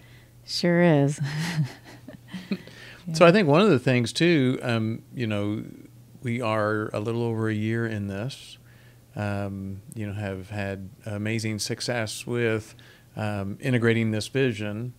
Sure 0.46 0.82
is. 0.82 1.20
So 3.14 3.26
I 3.26 3.32
think 3.32 3.48
one 3.48 3.62
of 3.62 3.70
the 3.70 3.80
things 3.80 4.14
too, 4.14 4.60
um, 4.62 5.02
you 5.14 5.26
know, 5.28 5.64
we 6.22 6.40
are 6.40 6.90
a 6.94 7.00
little 7.00 7.24
over 7.24 7.50
a 7.50 7.54
year 7.54 7.86
in 7.86 8.08
this. 8.08 8.58
Um, 9.16 9.82
you 9.96 10.06
know, 10.08 10.14
have 10.14 10.50
had 10.52 10.90
amazing 11.06 11.60
success 11.60 12.26
with 12.26 12.76
um, 13.18 13.58
integrating 13.60 14.12
this 14.12 14.28
vision, 14.30 14.94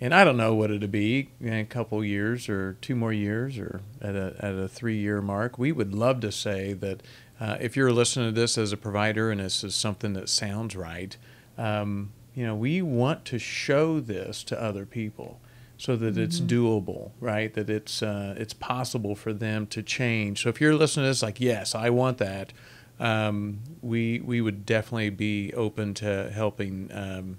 and 0.00 0.14
I 0.14 0.24
don't 0.24 0.36
know 0.36 0.54
what 0.54 0.70
it'll 0.70 0.88
be 0.88 1.30
in 1.40 1.52
a 1.52 1.64
couple 1.64 2.04
years 2.04 2.48
or 2.48 2.76
two 2.80 2.94
more 2.94 3.12
years 3.12 3.58
or 3.58 3.80
at 4.00 4.14
a 4.14 4.36
at 4.38 4.54
a 4.54 4.68
three 4.68 4.98
year 4.98 5.20
mark. 5.20 5.58
We 5.58 5.72
would 5.72 5.94
love 5.94 6.20
to 6.20 6.32
say 6.32 6.72
that 6.74 7.02
uh, 7.40 7.56
if 7.60 7.76
you're 7.76 7.92
listening 7.92 8.34
to 8.34 8.40
this 8.40 8.58
as 8.58 8.72
a 8.72 8.76
provider 8.76 9.30
and 9.30 9.40
this 9.40 9.62
is 9.64 9.74
something 9.74 10.12
that 10.14 10.28
sounds 10.28 10.76
right, 10.76 11.16
um, 11.56 12.12
you 12.34 12.44
know, 12.44 12.54
we 12.54 12.82
want 12.82 13.24
to 13.26 13.38
show 13.38 14.00
this 14.00 14.44
to 14.44 14.60
other 14.60 14.86
people 14.86 15.40
so 15.76 15.94
that 15.94 16.18
it's 16.18 16.40
doable, 16.40 17.12
right? 17.20 17.54
That 17.54 17.70
it's 17.70 18.02
uh, 18.02 18.34
it's 18.36 18.52
possible 18.52 19.14
for 19.14 19.32
them 19.32 19.66
to 19.68 19.82
change. 19.82 20.42
So 20.42 20.48
if 20.48 20.60
you're 20.60 20.74
listening 20.74 21.04
to 21.04 21.10
this, 21.10 21.22
like, 21.22 21.40
yes, 21.40 21.74
I 21.74 21.90
want 21.90 22.18
that. 22.18 22.52
Um, 23.00 23.60
we 23.80 24.20
we 24.20 24.40
would 24.40 24.66
definitely 24.66 25.10
be 25.10 25.52
open 25.54 25.94
to 25.94 26.30
helping 26.30 26.90
um, 26.92 27.38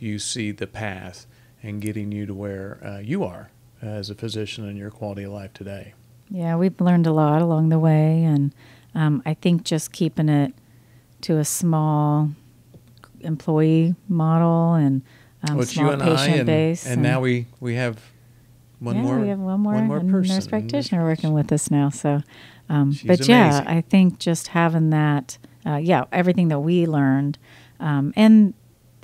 you 0.00 0.18
see 0.18 0.50
the 0.50 0.66
path 0.66 1.26
and 1.62 1.80
getting 1.80 2.12
you 2.12 2.26
to 2.26 2.34
where 2.34 2.78
uh, 2.84 2.98
you 2.98 3.24
are 3.24 3.50
as 3.82 4.10
a 4.10 4.14
physician 4.14 4.68
in 4.68 4.76
your 4.76 4.90
quality 4.90 5.24
of 5.24 5.32
life 5.32 5.52
today. 5.52 5.94
Yeah, 6.30 6.56
we've 6.56 6.80
learned 6.80 7.06
a 7.06 7.12
lot 7.12 7.40
along 7.42 7.68
the 7.68 7.78
way, 7.78 8.24
and 8.24 8.52
um, 8.94 9.22
I 9.24 9.34
think 9.34 9.64
just 9.64 9.92
keeping 9.92 10.28
it 10.28 10.54
to 11.22 11.38
a 11.38 11.44
small 11.44 12.30
employee 13.20 13.94
model 14.08 14.74
and 14.74 15.02
um, 15.48 15.56
Well, 15.56 15.66
small 15.66 15.90
and 15.90 16.02
patient 16.02 16.38
and, 16.38 16.46
base, 16.46 16.86
and 16.86 17.02
now 17.02 17.20
we 17.20 17.46
we 17.60 17.74
have 17.74 18.00
one 18.80 18.96
yeah, 18.96 19.02
more 19.02 19.18
we 19.20 19.28
have 19.28 19.38
one 19.38 19.60
more, 19.60 19.74
one 19.74 19.86
more 19.86 20.00
person. 20.00 20.34
nurse 20.34 20.46
practitioner 20.46 21.04
working 21.04 21.32
with 21.32 21.52
us 21.52 21.70
now. 21.70 21.90
So, 21.90 22.22
um, 22.68 22.94
but 23.04 23.26
yeah. 23.28 23.64
I 23.66 23.80
think 23.80 24.18
just 24.18 24.48
having 24.48 24.90
that, 24.90 25.38
uh, 25.64 25.76
yeah, 25.76 26.04
everything 26.12 26.48
that 26.48 26.60
we 26.60 26.86
learned, 26.86 27.38
um, 27.80 28.12
and 28.16 28.54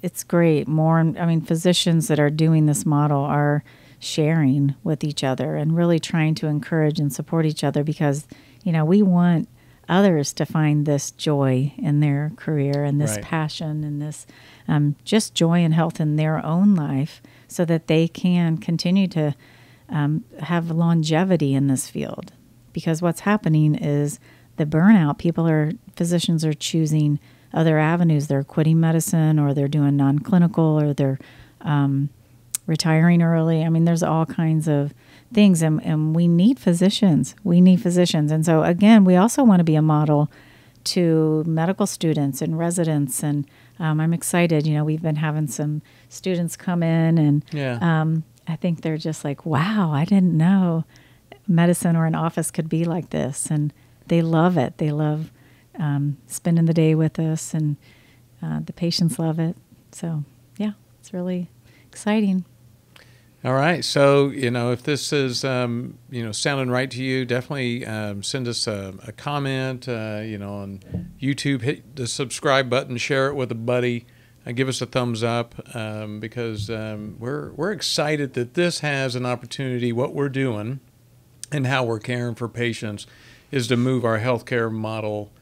it's 0.03 0.25
great. 0.25 0.67
More, 0.67 0.99
I 0.99 1.27
mean, 1.27 1.41
physicians 1.41 2.09
that 2.09 2.19
are 2.19 2.31
doing 2.31 2.67
this 2.67 2.85
model 2.85 3.21
are 3.23 3.63
sharing 3.99 4.75
with 4.83 5.05
each 5.05 5.23
other 5.23 5.55
and 5.55 5.77
really 5.77 6.01
trying 6.01 6.35
to 6.35 6.49
encourage 6.49 6.99
and 6.99 7.13
support 7.13 7.47
each 7.47 7.63
other 7.63 7.85
because 7.85 8.27
you 8.65 8.73
know 8.73 8.85
we 8.85 9.01
want 9.01 9.49
others 9.89 10.33
to 10.33 10.45
find 10.45 10.87
this 10.87 11.13
joy 11.13 11.73
in 11.79 12.01
their 12.01 12.33
career 12.37 12.83
and 12.83 13.01
this 13.01 13.13
Right. 13.15 13.23
passion 13.23 13.85
and 13.85 14.03
this 14.03 14.27
um, 14.67 14.97
just 15.05 15.35
joy 15.35 15.59
and 15.61 15.73
health 15.75 16.01
in 16.01 16.17
their 16.17 16.45
own 16.45 16.75
life 16.75 17.23
so 17.47 17.65
that 17.65 17.87
they 17.87 18.09
can 18.09 18.59
continue 18.59 19.07
to 19.09 19.35
um, 19.89 20.25
have 20.41 20.71
longevity 20.71 21.55
in 21.55 21.67
this 21.69 21.89
field. 21.89 22.33
Because 22.73 23.03
what's 23.03 23.21
happening 23.21 23.75
is 23.75 24.19
the 24.57 24.65
burnout, 24.67 25.19
people 25.19 25.47
are, 25.49 25.73
physicians 25.95 26.45
are 26.45 26.55
choosing 26.55 27.21
other 27.55 27.79
avenues. 27.79 28.27
They're 28.27 28.45
quitting 28.45 28.81
medicine 28.81 29.39
or 29.39 29.53
they're 29.55 29.69
doing 29.69 29.97
non 29.97 30.19
clinical 30.21 30.81
or 30.81 30.93
they're 30.95 31.19
um, 31.61 32.09
retiring 32.67 33.23
early. 33.23 33.65
I 33.65 33.69
mean, 33.69 33.85
there's 33.85 34.03
all 34.03 34.27
kinds 34.27 34.69
of 34.69 34.93
things, 35.33 35.63
and, 35.63 35.83
and 35.85 36.15
we 36.15 36.29
need 36.29 36.59
physicians. 36.59 37.35
We 37.45 37.61
need 37.61 37.81
physicians. 37.83 38.31
And 38.33 38.45
so, 38.45 38.63
again, 38.63 39.05
we 39.05 39.17
also 39.17 39.43
want 39.45 39.61
to 39.61 39.65
be 39.65 39.75
a 39.77 39.83
model 39.83 40.31
to 40.85 41.45
medical 41.47 41.87
students 41.87 42.43
and 42.43 42.59
residents. 42.59 43.23
And 43.23 43.47
um, 43.79 44.01
I'm 44.01 44.13
excited. 44.13 44.67
You 44.67 44.75
know, 44.75 44.85
we've 44.85 45.03
been 45.03 45.17
having 45.17 45.47
some 45.47 45.83
students 46.09 46.57
come 46.57 46.83
in, 46.83 47.19
and 47.19 47.45
Yeah. 47.53 47.79
um, 47.81 48.25
I 48.49 48.57
think 48.57 48.83
they're 48.83 48.97
just 48.99 49.25
like, 49.25 49.47
wow, 49.47 49.93
I 49.93 50.05
didn't 50.05 50.37
know 50.37 50.85
medicine 51.49 51.97
or 51.97 52.07
an 52.07 52.15
office 52.15 52.51
could 52.51 52.69
be 52.69 52.85
like 52.85 53.11
this. 53.11 53.51
And 53.51 53.73
they 54.09 54.21
love 54.23 54.57
it. 54.57 54.79
They 54.79 54.91
love 54.91 55.31
um, 55.79 56.19
spending 56.27 56.67
the 56.67 56.75
day 56.75 56.95
with 56.95 57.19
us, 57.19 57.55
and 57.55 57.77
uh, 58.43 58.61
the 58.65 58.73
patients 58.73 59.19
love 59.19 59.39
it. 59.39 59.57
So, 59.93 60.25
yeah, 60.57 60.73
it's 61.01 61.13
really 61.13 61.49
exciting. 61.87 62.45
All 63.45 63.55
right. 63.55 63.85
So, 63.85 64.29
you 64.29 64.53
know, 64.53 64.71
if 64.71 64.85
this 64.85 65.13
is, 65.13 65.45
um, 65.45 65.99
you 66.09 66.25
know, 66.25 66.31
sounding 66.31 66.71
right 66.71 66.89
to 66.93 67.03
you, 67.03 67.25
definitely 67.25 67.85
um, 67.85 68.23
send 68.23 68.47
us 68.47 68.69
a, 68.69 68.95
a 69.05 69.11
comment, 69.11 69.89
uh, 69.89 70.21
you 70.23 70.39
know, 70.39 70.55
on 70.55 70.81
YouTube. 71.21 71.63
Hit 71.63 71.97
the 71.97 72.07
subscribe 72.07 72.71
button, 72.71 72.97
share 72.99 73.27
it 73.27 73.35
with 73.35 73.51
a 73.51 73.57
buddy, 73.57 74.07
uh, 74.47 74.53
give 74.53 74.69
us 74.69 74.81
a 74.81 74.87
thumbs 74.87 75.25
up 75.25 75.57
um, 75.75 76.21
because 76.21 76.71
um, 76.71 77.17
we're, 77.19 77.51
we're 77.55 77.73
excited 77.73 78.35
that 78.35 78.55
this 78.55 78.79
has 78.79 79.17
an 79.17 79.27
opportunity. 79.27 79.93
What 79.93 80.15
we're 80.15 80.29
doing 80.29 80.79
and 81.51 81.67
how 81.67 81.83
we're 81.83 81.99
caring 81.99 82.37
for 82.37 82.49
patients 82.49 83.09
is 83.51 83.67
to 83.67 83.77
move 83.77 84.05
our 84.05 84.21
healthcare 84.21 84.71
model 84.71 85.33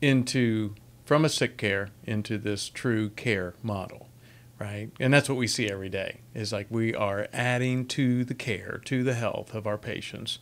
into 0.00 0.74
from 1.04 1.24
a 1.24 1.28
sick 1.28 1.56
care 1.56 1.88
into 2.04 2.38
this 2.38 2.68
true 2.68 3.10
care 3.10 3.54
model 3.62 4.06
right? 4.60 4.90
And 5.00 5.12
that's 5.12 5.28
what 5.28 5.38
we 5.38 5.46
see 5.46 5.68
every 5.70 5.88
day 5.88 6.20
is 6.34 6.52
like 6.52 6.66
we 6.70 6.94
are 6.94 7.26
adding 7.32 7.86
to 7.86 8.24
the 8.24 8.34
care 8.34 8.80
to 8.84 9.02
the 9.02 9.14
health 9.14 9.54
of 9.54 9.66
our 9.66 9.78
patients. 9.78 10.38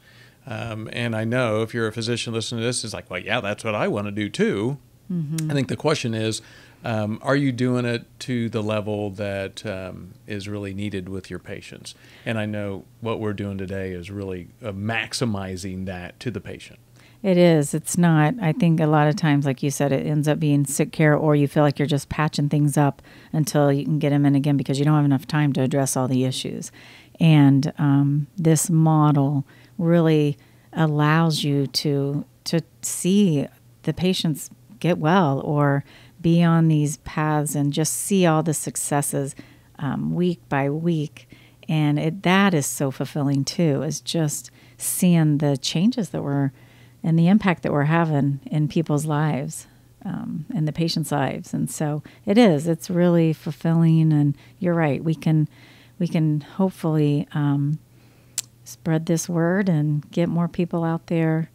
Um, 0.47 0.89
and 0.95 1.15
i 1.15 1.25
know 1.25 1.61
if 1.61 1.75
you're 1.75 1.89
a 1.89 1.93
physician 1.93 2.33
listening 2.33 2.63
to 2.63 2.67
this 2.67 2.83
is 2.83 2.95
like 2.95 3.11
well 3.11 3.21
yeah 3.21 3.41
that's 3.43 3.65
what 3.65 3.75
i 3.75 3.87
want 3.87 4.07
to 4.07 4.11
do 4.11 4.29
too. 4.31 4.79
I 5.11 5.55
think 5.55 5.69
the 5.69 5.77
question 5.77 6.15
is 6.15 6.43
um, 6.85 7.19
are 7.23 7.37
you 7.37 7.51
doing 7.51 7.85
it 7.85 8.07
to 8.21 8.49
the 8.49 8.63
level 8.63 9.11
that 9.11 9.67
um, 9.67 10.15
is 10.27 10.49
really 10.49 10.73
needed 10.75 11.09
with 11.09 11.29
your 11.29 11.39
patients? 11.39 11.95
And 12.25 12.39
i 12.39 12.47
know 12.47 12.85
what 13.01 13.21
we're 13.21 13.35
doing 13.35 13.59
today 13.59 13.93
is 13.93 14.11
really 14.11 14.49
uh, 14.63 14.73
maximizing 14.73 15.85
that 15.87 16.19
to 16.21 16.31
the 16.31 16.41
patient 16.41 16.79
It 17.23 17.37
is. 17.37 17.75
It's 17.75 17.99
not. 17.99 18.35
I 18.41 18.53
think 18.53 18.79
a 18.79 18.87
lot 18.87 19.09
of 19.09 19.17
times, 19.17 19.45
like 19.45 19.63
you 19.63 19.71
said, 19.71 19.91
it 19.91 20.07
ends 20.07 20.29
up 20.29 20.39
being 20.39 20.65
sick 20.65 20.93
care, 20.93 21.17
or 21.17 21.35
you 21.35 21.49
feel 21.49 21.65
like 21.65 21.79
you're 21.79 21.87
just 21.87 22.09
patching 22.09 22.49
things 22.49 22.77
up 22.77 23.03
until 23.33 23.73
you 23.73 23.85
can 23.85 23.99
get 23.99 24.11
them 24.11 24.25
in 24.25 24.37
again 24.37 24.57
because 24.57 24.79
you 24.79 24.85
don't 24.85 24.95
have 24.95 25.05
enough 25.05 25.27
time 25.27 25.53
to 25.55 25.63
address 25.63 25.97
all 25.97 26.07
the 26.07 26.25
issues. 26.25 26.71
And 27.19 27.73
um, 27.77 28.29
this 28.37 28.71
model 28.71 29.45
really 29.79 30.39
allows 30.73 31.43
you 31.43 31.67
to 31.67 32.25
to 32.45 32.61
see 32.83 33.47
the 33.83 33.93
patients 33.93 34.51
get 34.79 34.99
well 34.99 35.41
or 35.41 35.85
be 36.21 36.43
on 36.43 36.69
these 36.69 36.99
paths 36.99 37.55
and 37.55 37.73
just 37.73 37.93
see 37.93 38.27
all 38.27 38.43
the 38.43 38.55
successes 38.55 39.35
um, 39.79 40.15
week 40.15 40.41
by 40.49 40.71
week. 40.71 41.29
And 41.69 41.99
it, 41.99 42.23
that 42.23 42.55
is 42.55 42.67
so 42.67 42.91
fulfilling 42.91 43.45
too, 43.45 43.83
is 43.83 44.01
just 44.01 44.51
seeing 44.79 45.39
the 45.39 45.57
changes 45.57 46.11
that 46.11 46.23
we're 46.23 46.53
and 47.09 47.19
the 47.19 47.27
impact 47.29 47.63
that 47.63 47.73
we're 47.73 47.85
having 47.85 48.39
in 48.51 48.69
people's 48.69 49.07
lives 49.07 49.67
um, 50.05 50.45
and 50.55 50.69
the 50.69 50.73
patients' 50.73 51.11
lives. 51.11 51.55
And 51.55 51.71
so 51.71 52.03
it 52.27 52.37
is. 52.37 52.69
It's 52.69 52.91
really 52.91 53.33
fulfilling. 53.33 54.13
And 54.13 54.37
you're 54.59 54.75
right. 54.75 55.03
We 55.03 55.15
can 55.15 55.49
we 55.99 56.07
can 56.07 56.43
hopefully 56.43 57.27
um, 57.33 57.79
spread 58.65 59.07
this 59.07 59.27
word 59.29 59.69
and 59.71 60.09
get 60.11 60.29
more 60.29 60.49
people 60.49 60.85
out 60.85 61.07
there 61.07 61.51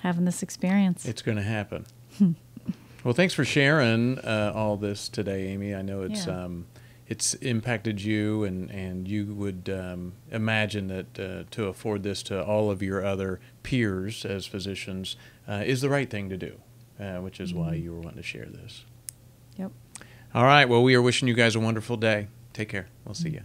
having 0.00 0.24
this 0.24 0.42
experience. 0.42 1.04
it's 1.06 1.22
going 1.22 1.36
to 1.36 1.42
happen 1.42 1.84
Well, 3.04 3.14
thanks 3.14 3.34
for 3.34 3.44
sharing 3.44 4.18
uh, 4.20 4.52
all 4.54 4.76
this 4.76 5.08
today, 5.08 5.48
Amy. 5.48 5.74
I 5.74 5.82
know 5.82 6.02
it's 6.02 6.26
Yeah. 6.26 6.44
um, 6.44 6.66
it's 7.12 7.34
impacted 7.34 8.00
you, 8.02 8.44
and 8.44 8.70
and 8.70 9.06
you 9.06 9.22
would 9.42 9.68
um, 9.82 10.12
imagine 10.30 10.88
that 10.88 11.10
uh, 11.20 11.44
to 11.50 11.66
afford 11.66 12.02
this 12.02 12.22
to 12.24 12.42
all 12.52 12.70
of 12.70 12.82
your 12.82 13.04
other 13.04 13.38
peers 13.62 14.24
as 14.24 14.46
physicians 14.46 15.16
uh, 15.48 15.62
is 15.72 15.80
the 15.80 15.88
right 15.90 16.08
thing 16.10 16.28
to 16.30 16.36
do, 16.36 16.52
uh, 16.98 17.18
which 17.26 17.38
is 17.40 17.52
why 17.52 17.70
Mhm. 17.74 17.82
you 17.82 17.92
were 17.92 18.00
wanting 18.00 18.22
to 18.22 18.28
share 18.34 18.46
this. 18.46 18.84
Yep. 19.58 19.72
All 20.34 20.44
right. 20.44 20.66
Well, 20.68 20.82
we 20.82 20.94
are 20.94 21.02
wishing 21.02 21.28
you 21.28 21.34
guys 21.34 21.54
a 21.54 21.60
wonderful 21.60 21.96
day. 21.96 22.28
Take 22.52 22.68
care. 22.70 22.86
We'll 23.04 23.14
see 23.14 23.30
you. 23.30 23.42